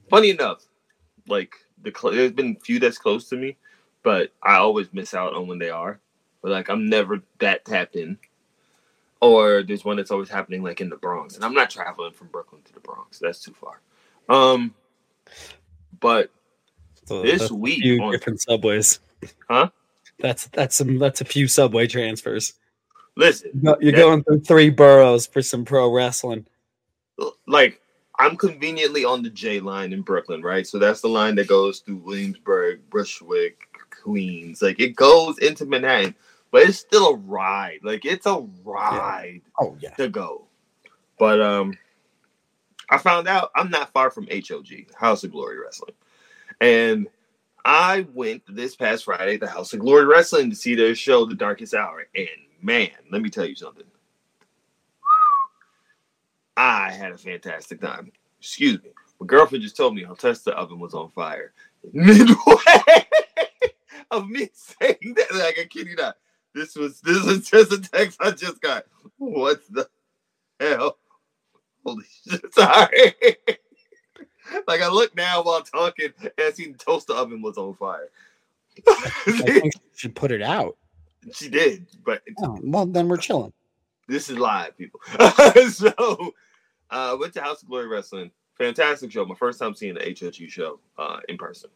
[0.09, 0.65] funny enough,
[1.27, 3.55] like the cl- there's been a few that's close to me,
[4.03, 5.99] but I always miss out on when they are.
[6.41, 8.17] But like I'm never that tapped in.
[9.19, 12.27] Or there's one that's always happening like in the Bronx, and I'm not traveling from
[12.27, 13.17] Brooklyn to the Bronx.
[13.19, 13.81] That's too far.
[14.29, 14.75] Um,
[15.99, 16.29] but
[17.05, 18.99] So this week few on- different subways.
[19.49, 19.69] Huh?
[20.19, 22.53] That's that's some that's a few subway transfers.
[23.17, 26.45] Listen, You're that- going through three boroughs for some pro wrestling.
[27.47, 27.81] like
[28.19, 30.65] I'm conveniently on the J line in Brooklyn, right?
[30.65, 33.59] So that's the line that goes through Williamsburg, Bushwick,
[34.03, 34.61] Queens.
[34.61, 36.15] Like it goes into Manhattan,
[36.51, 37.79] but it's still a ride.
[37.83, 39.93] Like it's a ride Oh yeah.
[39.95, 40.45] to go.
[41.19, 41.77] But um
[42.89, 45.93] I found out I'm not far from HOG, House of Glory Wrestling.
[46.61, 47.07] And
[47.65, 51.35] I went this past Friday to House of Glory Wrestling to see their show, The
[51.35, 52.07] Darkest Hour.
[52.15, 52.27] And
[52.67, 53.85] man, let me tell you something.
[56.57, 58.11] I had a fantastic time.
[58.39, 58.89] Excuse me.
[59.19, 61.53] My girlfriend just told me her tester oven was on fire.
[61.93, 62.35] Midway
[64.11, 66.17] of me saying that, like I kid you not.
[66.53, 68.85] This was this was just a text I just got.
[69.17, 69.87] What the
[70.59, 70.97] hell?
[71.85, 72.41] Holy shit!
[72.53, 73.13] Sorry.
[74.67, 78.09] like I look now while talking and I seen the toaster oven was on fire.
[78.87, 80.77] I think you should put it out.
[81.33, 83.53] She did, but Oh, well, then we're chilling.
[84.07, 84.99] this is live, people.
[85.69, 86.33] so,
[86.89, 88.31] uh, went to House of Glory Wrestling.
[88.57, 89.25] Fantastic show.
[89.25, 91.69] My first time seeing the HOG show uh, in person.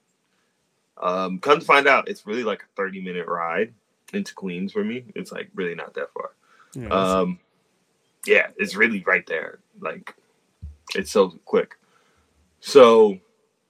[1.01, 3.73] Um, come to find out, it's really like a 30 minute ride
[4.13, 5.05] into Queens for me.
[5.15, 6.31] It's like really not that far.
[6.91, 7.39] Um,
[8.25, 9.59] yeah, it's really right there.
[9.79, 10.15] Like,
[10.95, 11.75] it's so quick.
[12.59, 13.17] So,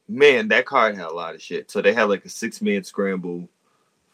[0.07, 1.71] man, that card had a lot of shit.
[1.71, 3.47] So they had like a six man scramble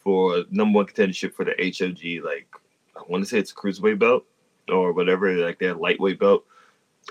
[0.08, 2.24] for number one contendership for the HOG.
[2.24, 2.48] Like,
[2.96, 4.24] I want to say it's a cruiserweight belt
[4.70, 6.46] or whatever, like their lightweight belt.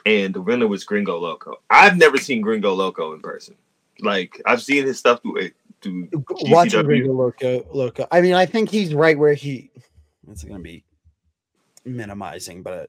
[0.07, 1.61] And the winner was Gringo Loco.
[1.69, 3.55] I've never seen Gringo Loco in person.
[4.01, 5.55] Like, I've seen his stuff through it.
[5.83, 6.09] Through
[6.45, 6.85] Watching GCW.
[6.87, 8.07] Gringo Loco, Loco.
[8.11, 9.71] I mean, I think he's right where he.
[10.31, 10.83] It's going to be
[11.85, 12.89] minimizing, but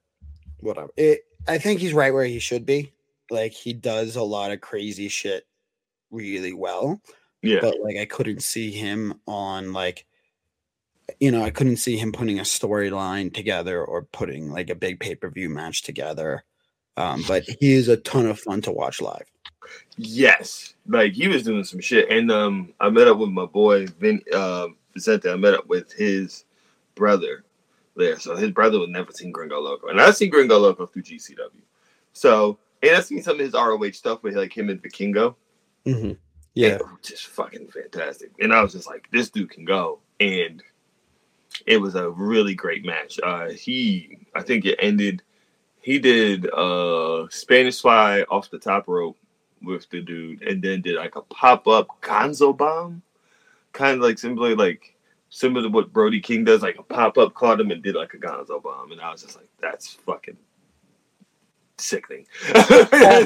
[0.61, 0.89] whatever.
[0.95, 2.93] It, I think he's right where he should be.
[3.29, 5.45] Like he does a lot of crazy shit
[6.11, 7.01] really well.
[7.41, 10.05] Yeah, but like I couldn't see him on like
[11.19, 14.99] you know, I couldn't see him putting a storyline together or putting like a big
[14.99, 16.43] pay-per-view match together.
[16.97, 19.25] Um, but he is a ton of fun to watch live.
[19.97, 23.87] Yes, like he was doing some shit, and um, I met up with my boy
[23.87, 25.29] Vin uh, Vicente.
[25.29, 26.45] I met up with his
[26.95, 27.43] brother
[27.95, 31.03] there, so his brother would never seen Gringo Loco, and I've seen Gringo Loco through
[31.03, 31.61] GCW.
[32.13, 35.35] So, and I've seen some of his ROH stuff with like him and Vikingo.
[35.85, 36.13] Mm-hmm.
[36.57, 38.31] Yeah, and just fucking fantastic.
[38.39, 40.63] And I was just like, this dude can go, and
[41.67, 43.19] it was a really great match.
[43.21, 45.21] Uh, he, I think it ended.
[45.81, 49.17] He did uh Spanish fly off the top rope
[49.61, 53.03] with the dude, and then did like a pop up Gonzo bomb,
[53.71, 54.95] kind of like similar like
[55.29, 58.15] similar to what Brody King does, like a pop up caught him and did like
[58.15, 60.37] a Gonzo bomb, and I was just like, that's fucking
[61.77, 62.25] sickening.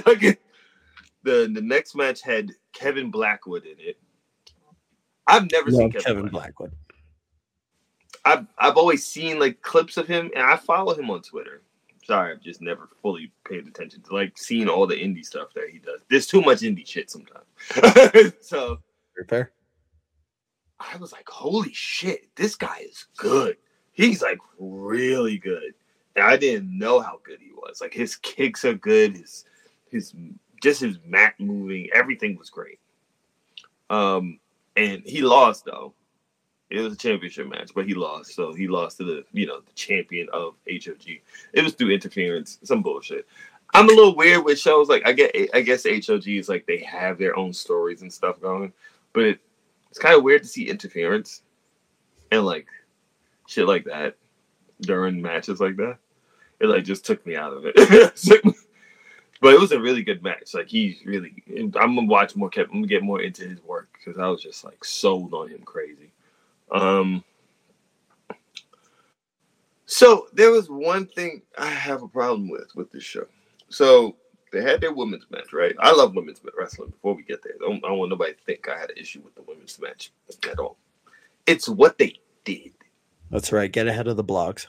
[0.05, 0.39] Like,
[1.23, 3.97] the the next match had Kevin Blackwood in it.
[5.27, 6.71] I've never seen Kevin, Kevin Blackwood.
[6.71, 6.71] Blackwood.
[8.25, 11.61] I've I've always seen like clips of him, and I follow him on Twitter.
[12.05, 15.69] Sorry, I've just never fully paid attention to like seeing all the indie stuff that
[15.71, 16.01] he does.
[16.09, 18.33] There's too much indie shit sometimes.
[18.41, 18.79] so
[19.15, 19.51] Repair.
[20.79, 23.57] I was like, holy shit, this guy is good.
[23.91, 25.73] He's like really good.
[26.15, 27.81] And I didn't know how good he was.
[27.81, 29.15] Like his kicks are good.
[29.15, 29.45] His
[29.89, 30.13] his
[30.61, 32.79] just his mat moving, everything was great.
[33.89, 34.39] Um,
[34.77, 35.93] and he lost though.
[36.69, 38.33] It was a championship match, but he lost.
[38.33, 41.19] So he lost to the you know the champion of HOG.
[41.53, 43.27] It was through interference, some bullshit.
[43.73, 46.79] I'm a little weird with shows like I get I guess HOG is like they
[46.79, 48.71] have their own stories and stuff going,
[49.13, 49.39] but it,
[49.89, 51.41] it's kind of weird to see interference
[52.31, 52.67] and like
[53.47, 54.15] shit like that
[54.81, 55.97] during matches like that.
[56.61, 58.15] It like just took me out of it.
[59.41, 60.53] but it was a really good match.
[60.53, 62.49] Like he's really, I'm gonna watch more.
[62.55, 65.61] I'm gonna get more into his work because I was just like sold on him
[65.63, 66.11] crazy.
[66.71, 67.23] Um.
[69.85, 73.25] So there was one thing I have a problem with with this show.
[73.69, 74.15] So
[74.51, 75.75] they had their women's match, right?
[75.79, 76.89] I love women's wrestling.
[76.89, 78.97] Before we get there, I don't, I don't want nobody to think I had an
[78.97, 80.11] issue with the women's match
[80.49, 80.77] at all.
[81.47, 82.73] It's what they did.
[83.29, 83.71] That's right.
[83.71, 84.67] Get ahead of the blogs.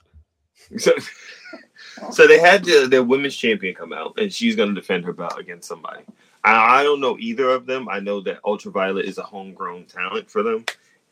[0.78, 0.92] So,
[2.10, 5.12] so they had the, their women's champion come out, and she's going to defend her
[5.12, 6.02] belt against somebody.
[6.44, 7.88] I, I don't know either of them.
[7.88, 10.64] I know that Ultraviolet is a homegrown talent for them,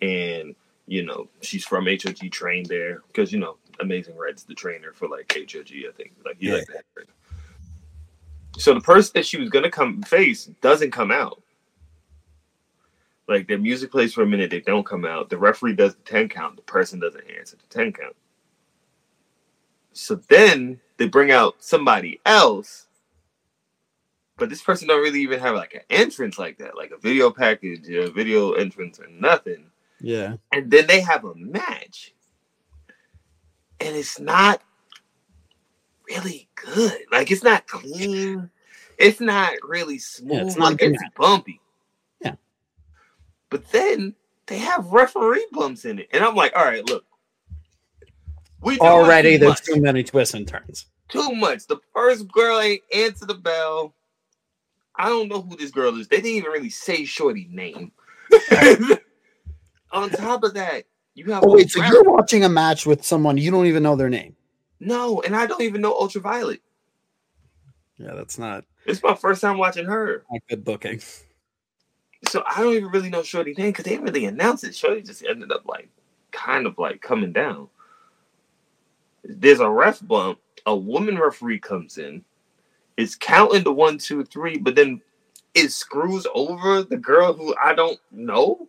[0.03, 0.55] and
[0.87, 5.09] you know she's from HOG, trained there because you know Amazing Red's the trainer for
[5.09, 5.69] like HOG.
[5.71, 6.59] I think like you Yeah.
[6.59, 6.85] like that.
[6.97, 7.07] Right?
[8.59, 11.43] So the person that she was going to come face doesn't come out.
[13.29, 15.31] Like their music plays for a minute, they don't come out.
[15.31, 18.17] The referee does the 10 count, the person doesn't answer the 10 count.
[20.01, 22.87] So then they bring out somebody else,
[24.39, 27.31] but this person don't really even have like an entrance like that, like a video
[27.31, 29.67] package, a video entrance, or nothing.
[30.01, 30.37] Yeah.
[30.53, 32.15] And then they have a match,
[33.79, 34.63] and it's not
[36.09, 37.03] really good.
[37.13, 38.51] Like it's not clean.
[38.97, 40.33] It's not really smooth.
[40.33, 41.61] Yeah, it's not like it's bumpy.
[42.23, 42.37] Yeah.
[43.51, 44.15] But then
[44.47, 47.05] they have referee bumps in it, and I'm like, all right, look.
[48.63, 49.63] We Already, too there's much.
[49.65, 50.87] too many twists and turns.
[51.09, 51.67] too much.
[51.67, 53.95] The first girl ain't answer the bell.
[54.97, 56.09] I don't know who this girl is.
[56.09, 57.93] They didn't even really say Shorty name.
[59.93, 60.85] On top of that,
[61.15, 61.43] you have.
[61.45, 64.37] Oh, wait, so you're watching a match with someone you don't even know their name?
[64.79, 66.61] no, and I don't even know Ultraviolet.
[67.99, 71.01] Yeah, that's not, It's my first time watching her, not good booking.
[72.29, 74.75] so I don't even really know Shorty name because they didn't really announce it.
[74.75, 75.89] Shorty just ended up like
[76.31, 77.69] kind of like coming down.
[79.25, 80.39] There's a ref bump.
[80.67, 82.25] A woman referee comes in.
[82.97, 85.01] It's counting the one, two, three, but then
[85.55, 88.69] it screws over the girl who I don't know.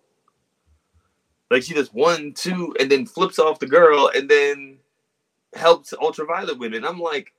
[1.49, 4.77] Like she does one, two, and then flips off the girl, and then
[5.53, 6.73] helps Ultraviolet win.
[6.73, 7.33] And I'm like,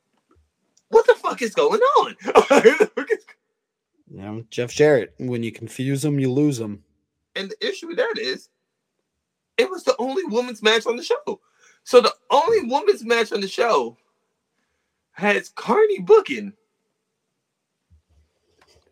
[0.89, 2.17] what the fuck is going on?
[4.13, 5.15] You know, Jeff Jarrett.
[5.17, 6.85] When you confuse them, you lose them.
[7.35, 8.51] And the issue with that is,
[9.57, 11.41] it was the only women's match on the show.
[11.85, 13.97] So the only women's match on the show
[15.13, 16.53] has carny booking.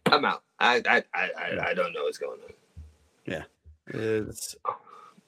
[0.06, 0.42] I'm out.
[0.58, 2.52] I I I I, don't know what's going on.
[3.26, 3.44] Yeah.
[3.86, 4.56] It's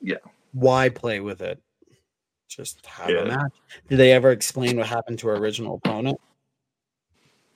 [0.00, 0.16] Yeah.
[0.52, 1.62] Why play with it?
[2.48, 3.20] Just have Yeah.
[3.20, 3.52] a match.
[3.88, 6.20] Did they ever explain what happened to her original opponent?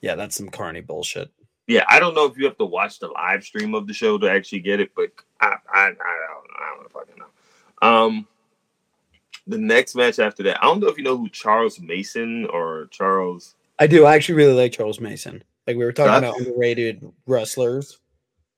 [0.01, 1.29] Yeah, that's some carny bullshit.
[1.67, 4.17] Yeah, I don't know if you have to watch the live stream of the show
[4.17, 7.87] to actually get it, but I I I don't I don't fucking know.
[7.87, 8.27] Um,
[9.47, 12.87] the next match after that, I don't know if you know who Charles Mason or
[12.91, 13.55] Charles.
[13.79, 14.05] I do.
[14.05, 15.43] I actually really like Charles Mason.
[15.65, 17.99] Like we were talking about underrated wrestlers.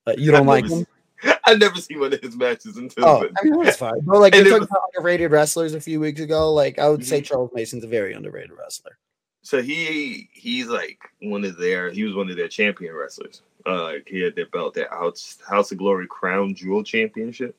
[0.07, 0.85] Uh, you don't I've like him?
[1.45, 3.05] I never seen one of his matches until.
[3.05, 3.33] Oh, then.
[3.37, 3.99] I mean that's fine.
[4.03, 6.53] But like we were talking was- about underrated wrestlers a few weeks ago.
[6.53, 7.25] Like I would say Mhm.
[7.25, 8.97] Charles Mason's a very underrated wrestler.
[9.41, 13.41] So he he's like one of their he was one of their champion wrestlers.
[13.65, 17.55] Uh, like he had their belt, their House House of Glory Crown Jewel Championship.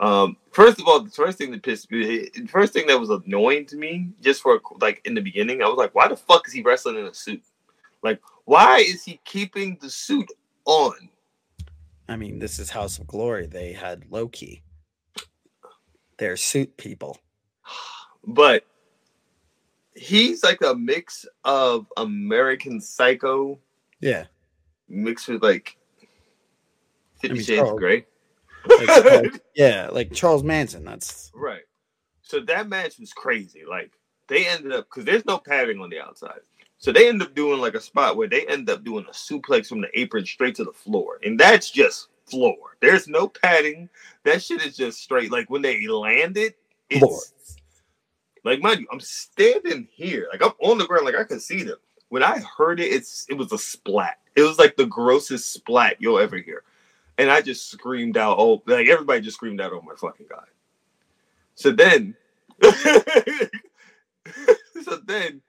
[0.00, 3.10] Um, first of all, the first thing that pissed me, the first thing that was
[3.10, 6.46] annoying to me, just for like in the beginning, I was like, why the fuck
[6.46, 7.42] is he wrestling in a suit?
[8.02, 10.30] Like, why is he keeping the suit
[10.64, 11.10] on?
[12.08, 13.46] I mean, this is House of Glory.
[13.46, 14.62] They had Loki.
[16.16, 17.18] They're suit people.
[18.26, 18.64] But
[19.94, 23.58] he's like a mix of American Psycho
[24.00, 24.26] Yeah.
[24.88, 25.76] mixed with like
[27.20, 28.06] Fifty mean, Shades Grey.
[28.68, 30.84] Like, like- yeah, like Charles Manson.
[30.84, 31.62] That's Right.
[32.22, 33.62] So that match was crazy.
[33.68, 33.92] Like
[34.28, 36.40] they ended up because there's no padding on the outside.
[36.76, 39.66] So they end up doing like a spot where they end up doing a suplex
[39.66, 41.18] from the apron straight to the floor.
[41.24, 42.76] And that's just floor.
[42.80, 43.88] There's no padding.
[44.24, 45.32] That shit is just straight.
[45.32, 46.54] Like when they landed,
[46.90, 47.20] it's Floor.
[48.44, 50.28] like mind you, I'm standing here.
[50.30, 51.78] Like I'm on the ground, like I could see them.
[52.10, 54.18] When I heard it, it's it was a splat.
[54.36, 56.62] It was like the grossest splat you'll ever hear.
[57.18, 60.46] And I just screamed out, "Oh!" Like everybody just screamed out, "Oh my fucking god!"
[61.56, 62.14] So then,
[64.82, 65.42] so then,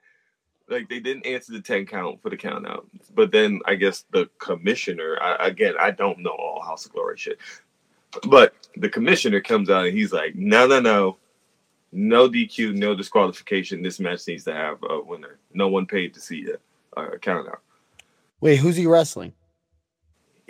[0.68, 4.04] like they didn't answer the ten count for the count out, but then I guess
[4.10, 7.38] the commissioner, I, again, I don't know all House of Glory shit,
[8.24, 11.16] but the commissioner comes out and he's like, "No, no, no."
[11.92, 13.82] No DQ, no disqualification.
[13.82, 15.40] This match needs to have a winner.
[15.52, 16.46] No one paid to see
[16.96, 17.62] a, a count out.
[18.40, 19.32] Wait, who's he wrestling?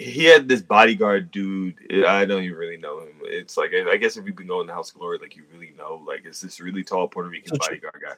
[0.00, 1.74] He had this bodyguard dude.
[2.06, 3.12] I don't even really know him.
[3.24, 5.72] It's like I guess if you've been going to House of Glory, like you really
[5.76, 8.14] know, like it's this really tall Puerto Rican So- bodyguard guy.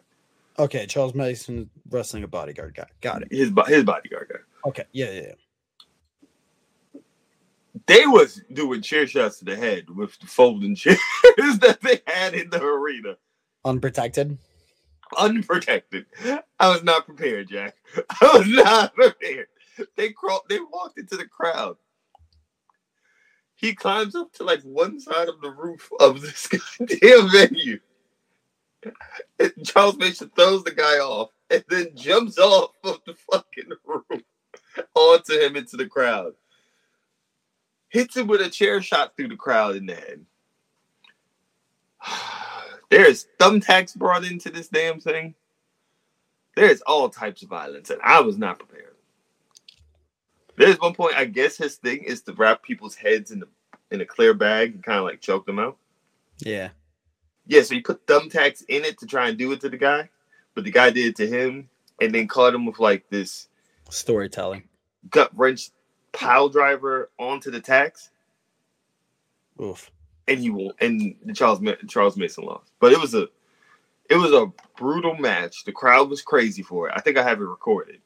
[0.58, 2.86] Okay, Charles Mason wrestling a bodyguard guy.
[3.00, 3.28] Got it.
[3.32, 4.68] His his bodyguard guy.
[4.68, 5.20] Okay, yeah, yeah,
[6.94, 7.00] yeah.
[7.86, 10.98] They was doing chair shots to the head with the folding chairs
[11.60, 13.16] that they had in the arena,
[13.64, 14.38] Unprotected.
[15.16, 16.06] unprotected.
[16.60, 17.74] I was not prepared, Jack.
[18.20, 19.46] I was not prepared.
[19.96, 20.42] They crawled.
[20.48, 21.76] They walked into the crowd.
[23.54, 26.46] He climbs up to like one side of the roof of this
[26.78, 27.80] goddamn venue.
[29.38, 34.22] And Charles Mason throws the guy off and then jumps off of the fucking roof
[34.94, 36.32] onto him into the crowd.
[37.88, 40.24] Hits him with a chair shot through the crowd in the head.
[42.90, 45.34] There's thumbtacks brought into this damn thing.
[46.56, 48.91] There's all types of violence, and I was not prepared.
[50.56, 53.48] There's one point, I guess his thing is to wrap people's heads in the
[53.90, 55.76] in a clear bag and kind of like choke them out.
[56.38, 56.70] Yeah.
[57.46, 60.08] Yeah, so he put thumbtacks in it to try and do it to the guy,
[60.54, 61.68] but the guy did it to him
[62.00, 63.48] and then caught him with like this
[63.90, 64.62] Storytelling.
[65.10, 65.70] gut wrench
[66.12, 68.10] pile driver onto the tacks,
[69.60, 69.90] Oof.
[70.28, 70.72] and he won.
[70.80, 73.28] And the Charles Charles Mason lost, but it was a
[74.08, 75.64] it was a brutal match.
[75.64, 76.92] The crowd was crazy for it.
[76.96, 78.00] I think I have it recorded.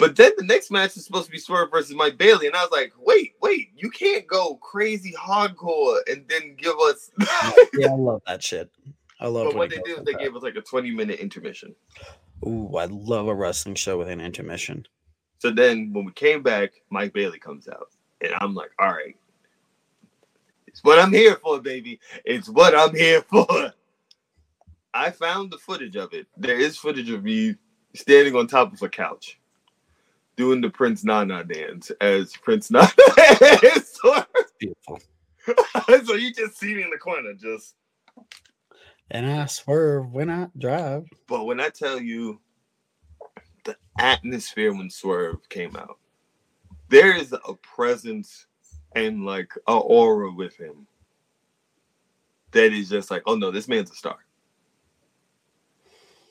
[0.00, 2.62] But then the next match is supposed to be Swerve versus Mike Bailey, and I
[2.62, 7.10] was like, wait, wait, you can't go crazy hardcore and then give us.
[7.74, 8.70] Yeah, I love that shit.
[9.20, 10.20] I love but what they did is they that.
[10.20, 11.74] gave us like a 20 minute intermission.
[12.46, 14.86] Ooh, I love a wrestling show with an intermission.
[15.38, 17.88] So then when we came back, Mike Bailey comes out.
[18.20, 19.16] And I'm like, all right.
[20.66, 22.00] It's what I'm here for, baby.
[22.24, 23.46] It's what I'm here for.
[24.94, 26.26] I found the footage of it.
[26.36, 27.56] There is footage of me
[27.94, 29.39] standing on top of a couch
[30.40, 32.88] doing the Prince Nana dance as Prince Nana.
[33.84, 34.24] so,
[34.58, 34.98] Beautiful.
[36.06, 37.74] so you just see me in the corner, just.
[39.10, 41.04] And I swerve when I drive.
[41.26, 42.40] But when I tell you
[43.66, 45.98] the atmosphere when Swerve came out,
[46.88, 48.46] there is a presence
[48.96, 50.86] and like a aura with him
[52.52, 54.16] that is just like, oh no, this man's a star.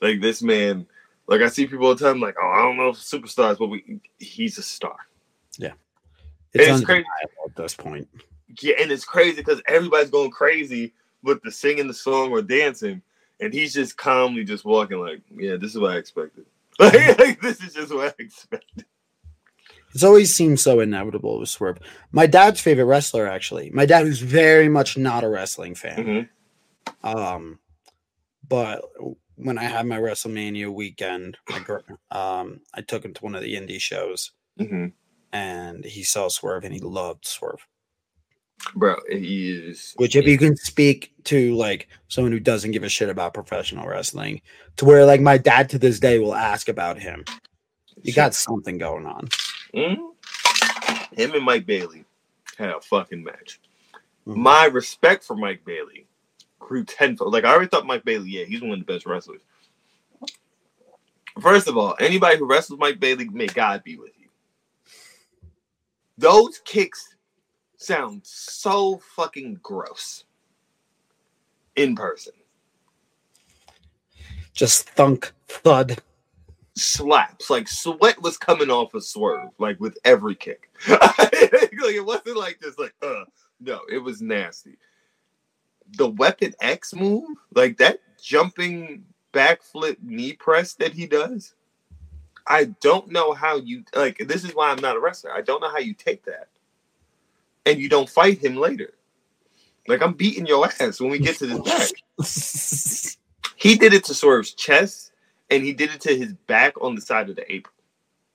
[0.02, 0.88] Like this man,
[1.30, 3.68] like I see people all the time, like, oh, I don't know if superstars, but
[3.68, 4.96] we he's a star.
[6.52, 7.06] It's, It's crazy.
[7.46, 8.08] at this point.
[8.60, 13.00] Yeah, and it's crazy because everybody's going crazy with the singing the song or dancing,
[13.38, 16.44] and he's just calmly just walking like, yeah, this is what I expected.
[16.80, 18.84] Like, like, this is just what I expected.
[19.94, 21.78] It's always seemed so inevitable with Swerve.
[22.10, 23.70] My dad's favorite wrestler, actually.
[23.70, 26.28] My dad, who's very much not a wrestling fan.
[27.04, 27.14] Mhm.
[27.16, 27.58] Um,
[28.48, 28.82] but
[29.42, 31.78] when I had my WrestleMania weekend, my gr-
[32.10, 34.92] um, I took him to one of the indie shows, Mhm.
[35.32, 37.66] and he saw Swerve, and he loved Swerve.
[38.74, 39.94] Bro, he is.
[39.96, 43.88] Which, if you can speak to like someone who doesn't give a shit about professional
[43.88, 44.42] wrestling,
[44.76, 47.24] to where like my dad to this day will ask about him,
[48.02, 49.28] you got something going on.
[49.74, 50.14] Mhm.
[51.16, 52.04] Him and Mike Bailey
[52.58, 53.60] had a fucking match.
[54.26, 54.36] Mhm.
[54.36, 56.06] My respect for Mike Bailey
[56.60, 57.32] grew tenfold.
[57.32, 59.40] Like I already thought Mike Bailey, yeah, he's one of the best wrestlers.
[61.40, 64.28] First of all, anybody who wrestles Mike Bailey, may God be with you.
[66.18, 67.16] Those kicks
[67.76, 70.24] sound so fucking gross
[71.76, 72.34] in person.
[74.52, 76.02] Just thunk, thud.
[76.76, 77.48] slaps.
[77.48, 80.70] Like sweat was coming off of Swerve, like with every kick.
[80.88, 81.00] like
[81.32, 83.24] it wasn't like just like uh
[83.60, 84.76] no, it was nasty.
[85.96, 91.54] The weapon X move, like that jumping backflip knee press that he does.
[92.46, 95.32] I don't know how you like this is why I'm not a wrestler.
[95.32, 96.48] I don't know how you take that.
[97.66, 98.94] And you don't fight him later.
[99.86, 101.58] Like I'm beating your ass when we get to this
[103.18, 103.56] back.
[103.56, 105.12] He did it to Swerve's chest,
[105.50, 107.74] and he did it to his back on the side of the apron.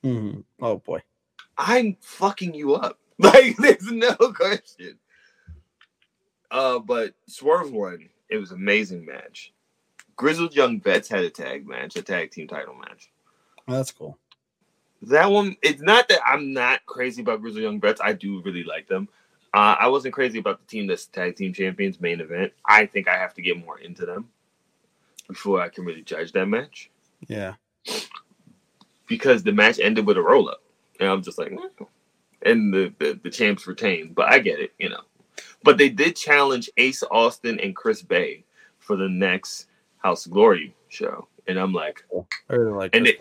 [0.03, 0.43] Mhm.
[0.62, 1.01] Oh boy.
[1.58, 2.99] I'm fucking you up.
[3.18, 4.99] Like, there's no question.
[6.51, 8.09] Uh, but Swerve won.
[8.29, 9.51] It was an amazing match.
[10.15, 13.11] Grizzled Young Vets had a tag match, a tag team title match.
[13.67, 14.17] That's cool.
[15.01, 18.01] That one, it's not that I'm not crazy about Grizzled Young Vets.
[18.03, 19.09] I do really like them.
[19.53, 22.53] Uh, I wasn't crazy about the team that's tag team champions main event.
[22.65, 24.29] I think I have to get more into them
[25.27, 26.89] before I can really judge that match
[27.27, 27.55] Yeah.
[29.07, 30.61] because the match ended with a roll up,
[30.99, 31.53] and I'm just like,
[32.41, 34.13] and the, the the champs retained.
[34.15, 35.01] But I get it, you know.
[35.66, 38.43] But they did challenge Ace Austin and Chris Bey
[38.80, 42.05] for the next House of Glory show, and I'm like,
[42.47, 43.18] really like and it,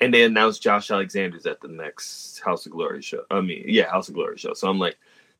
[0.00, 3.22] and they announced Josh Alexander's at the next House of Glory show.
[3.30, 4.52] I mean, yeah, House of Glory show.
[4.54, 4.98] So I'm like,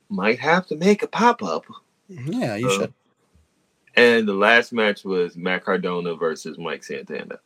[0.09, 1.67] might have to make a pop up.
[2.09, 2.95] yeah, you Uh, should.
[3.97, 7.41] And the last match was Matt Cardona versus Mike Santana.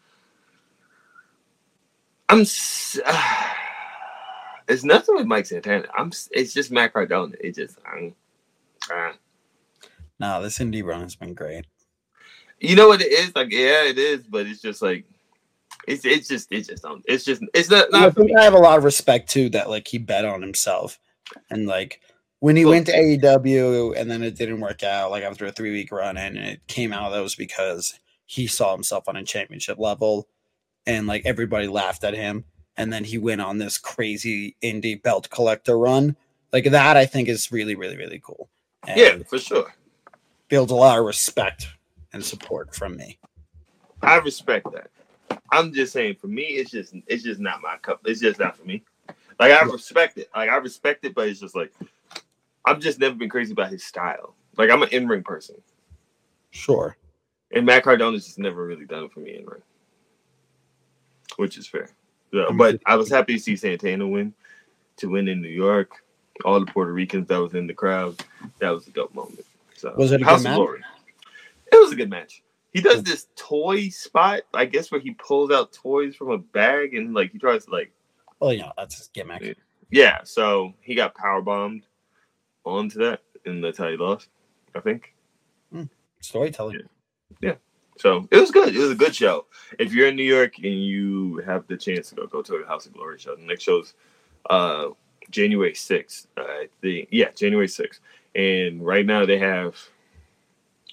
[2.28, 2.40] I'm.
[2.42, 3.00] s-
[4.68, 5.86] it's nothing with Mike Santana.
[5.96, 6.12] I'm.
[6.32, 7.34] It's just Matt Cardona.
[7.40, 7.78] It just.
[7.90, 8.14] I'm,
[8.92, 9.12] uh,
[10.18, 11.66] No, this indie run has been great.
[12.60, 13.34] you know what it is?
[13.34, 15.04] Like, yeah, it is, but it's just like.
[15.86, 18.36] It's it's just it's just um, it's just it's not I not think me.
[18.36, 20.98] I have a lot of respect too that like he bet on himself
[21.50, 22.00] and like
[22.40, 25.52] when he Well- went to AEW and then it didn't work out like after a
[25.52, 29.24] three week run and it came out that was because he saw himself on a
[29.24, 30.26] championship level
[30.86, 32.44] and like everybody laughed at him
[32.78, 36.16] and then he went on this crazy indie belt collector run
[36.50, 38.48] like that I think is really really really cool
[38.88, 39.74] Yeah, for sure.
[40.48, 41.68] builds a lot of respect
[42.12, 43.18] and support from me
[44.02, 44.90] I respect that.
[45.50, 48.00] I'm just saying, for me, it's just it's just not my cup.
[48.04, 48.82] It's just not for me.
[49.40, 50.28] Like I respect it.
[50.34, 51.72] Like I respect it, but it's just like
[52.66, 54.34] I've just never been crazy about his style.
[54.58, 55.56] Like I'm an in ring person,
[56.50, 56.96] sure
[57.54, 59.62] and Matt Cardona's just never really done it for me in ring,
[61.36, 61.88] which is fair.
[62.32, 64.34] So, but I was happy to see Santana win,
[64.96, 66.03] to win in New York.
[66.44, 68.22] All the Puerto Ricans that was in the crowd,
[68.58, 69.44] that was a dope moment.
[69.76, 70.56] So Was it a good House of match?
[70.56, 70.80] Glory.
[71.72, 72.42] It was a good match.
[72.72, 76.94] He does this toy spot, I guess, where he pulls out toys from a bag
[76.94, 77.92] and like he tries to like
[78.40, 79.52] well you know that's his gimmick Yeah.
[79.90, 80.18] yeah.
[80.24, 81.86] So he got power bombed
[82.64, 84.28] onto that, and that's how he lost.
[84.74, 85.14] I think.
[86.20, 86.80] storytelling
[87.40, 87.54] Yeah.
[87.96, 88.74] So it was good.
[88.74, 89.46] It was a good show.
[89.78, 92.66] If you're in New York and you have the chance to go, go to a
[92.66, 93.36] House of Glory show.
[93.36, 93.94] The next show's
[94.50, 94.88] uh,
[95.30, 96.26] January sixth.
[96.36, 97.08] I think.
[97.10, 98.00] Yeah, January sixth.
[98.34, 99.76] And right now they have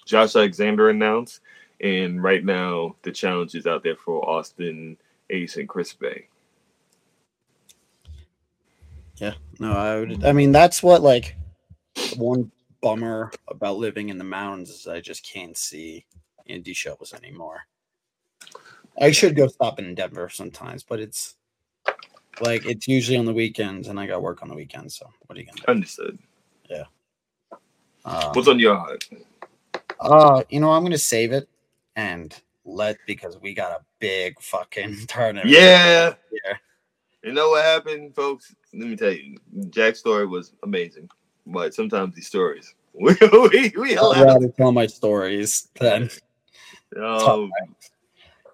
[0.06, 1.40] Josh Alexander announced,
[1.80, 4.96] and right now the challenge is out there for Austin
[5.30, 6.28] Ace and Chris Bey.
[9.16, 10.24] Yeah, no, I would.
[10.24, 11.36] I mean, that's what like
[12.16, 16.04] one bummer about living in the mountains is I just can't see
[16.48, 17.62] indie shows anymore.
[19.00, 21.36] I should go stopping in Denver sometimes, but it's
[22.40, 24.96] like it's usually on the weekends, and I got work on the weekends.
[24.96, 25.70] So what are you gonna do?
[25.70, 26.18] Understood.
[28.04, 29.08] Um, What's on your heart?
[30.00, 31.48] uh, you know, I'm gonna save it
[31.96, 35.50] and let because we got a big fucking tournament.
[35.50, 36.14] Yeah.
[36.32, 36.54] Yeah.
[37.22, 38.54] You know what happened, folks?
[38.74, 39.38] Let me tell you,
[39.70, 41.08] Jack's story was amazing,
[41.46, 44.24] but sometimes these stories we we, we I'd allow.
[44.24, 46.10] rather tell my stories than
[47.00, 47.50] Um,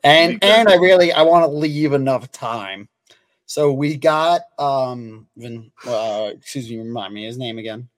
[0.04, 2.88] and and I really I want to leave enough time.
[3.48, 7.88] So we got um Vin, uh excuse me, remind me his name again.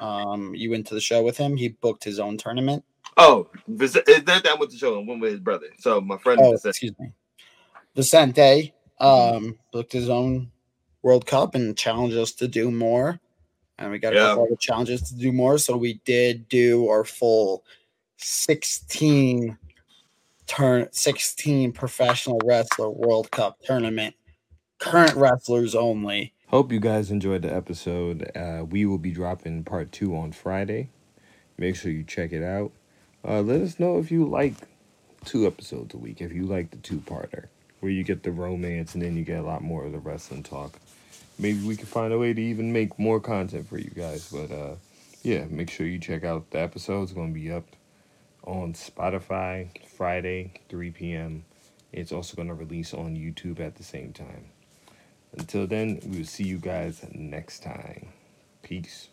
[0.00, 2.82] Um you went to the show with him, he booked his own tournament.
[3.18, 3.48] oh,
[3.78, 4.98] is that that went to show?
[5.00, 5.66] I went with his brother.
[5.78, 7.12] So my friend Oh, Vicente- excuse me.
[7.94, 9.36] Vicente Mm-hmm.
[9.46, 10.50] um booked his own
[11.02, 13.20] World Cup and challenged us to do more.
[13.78, 14.22] And we got a Yeah.
[14.28, 15.58] couple other challenges to do more.
[15.58, 17.62] So we did do our full
[18.16, 19.58] 16
[20.46, 24.14] turn 16 professional wrestler World Cup tournament.
[24.84, 26.34] Current wrestlers only.
[26.48, 28.30] Hope you guys enjoyed the episode.
[28.36, 30.90] Uh, we will be dropping part two on Friday.
[31.56, 32.70] Make sure you check it out.
[33.26, 34.52] Uh, let us know if you like
[35.24, 37.46] two episodes a week, if you like the two parter,
[37.80, 40.42] where you get the romance and then you get a lot more of the wrestling
[40.42, 40.78] talk.
[41.38, 44.30] Maybe we can find a way to even make more content for you guys.
[44.30, 44.74] But uh,
[45.22, 47.04] yeah, make sure you check out the episode.
[47.04, 47.64] It's going to be up
[48.42, 51.46] on Spotify Friday, 3 p.m.
[51.90, 54.50] It's also going to release on YouTube at the same time.
[55.36, 58.08] Until then, we will see you guys next time.
[58.62, 59.08] Peace.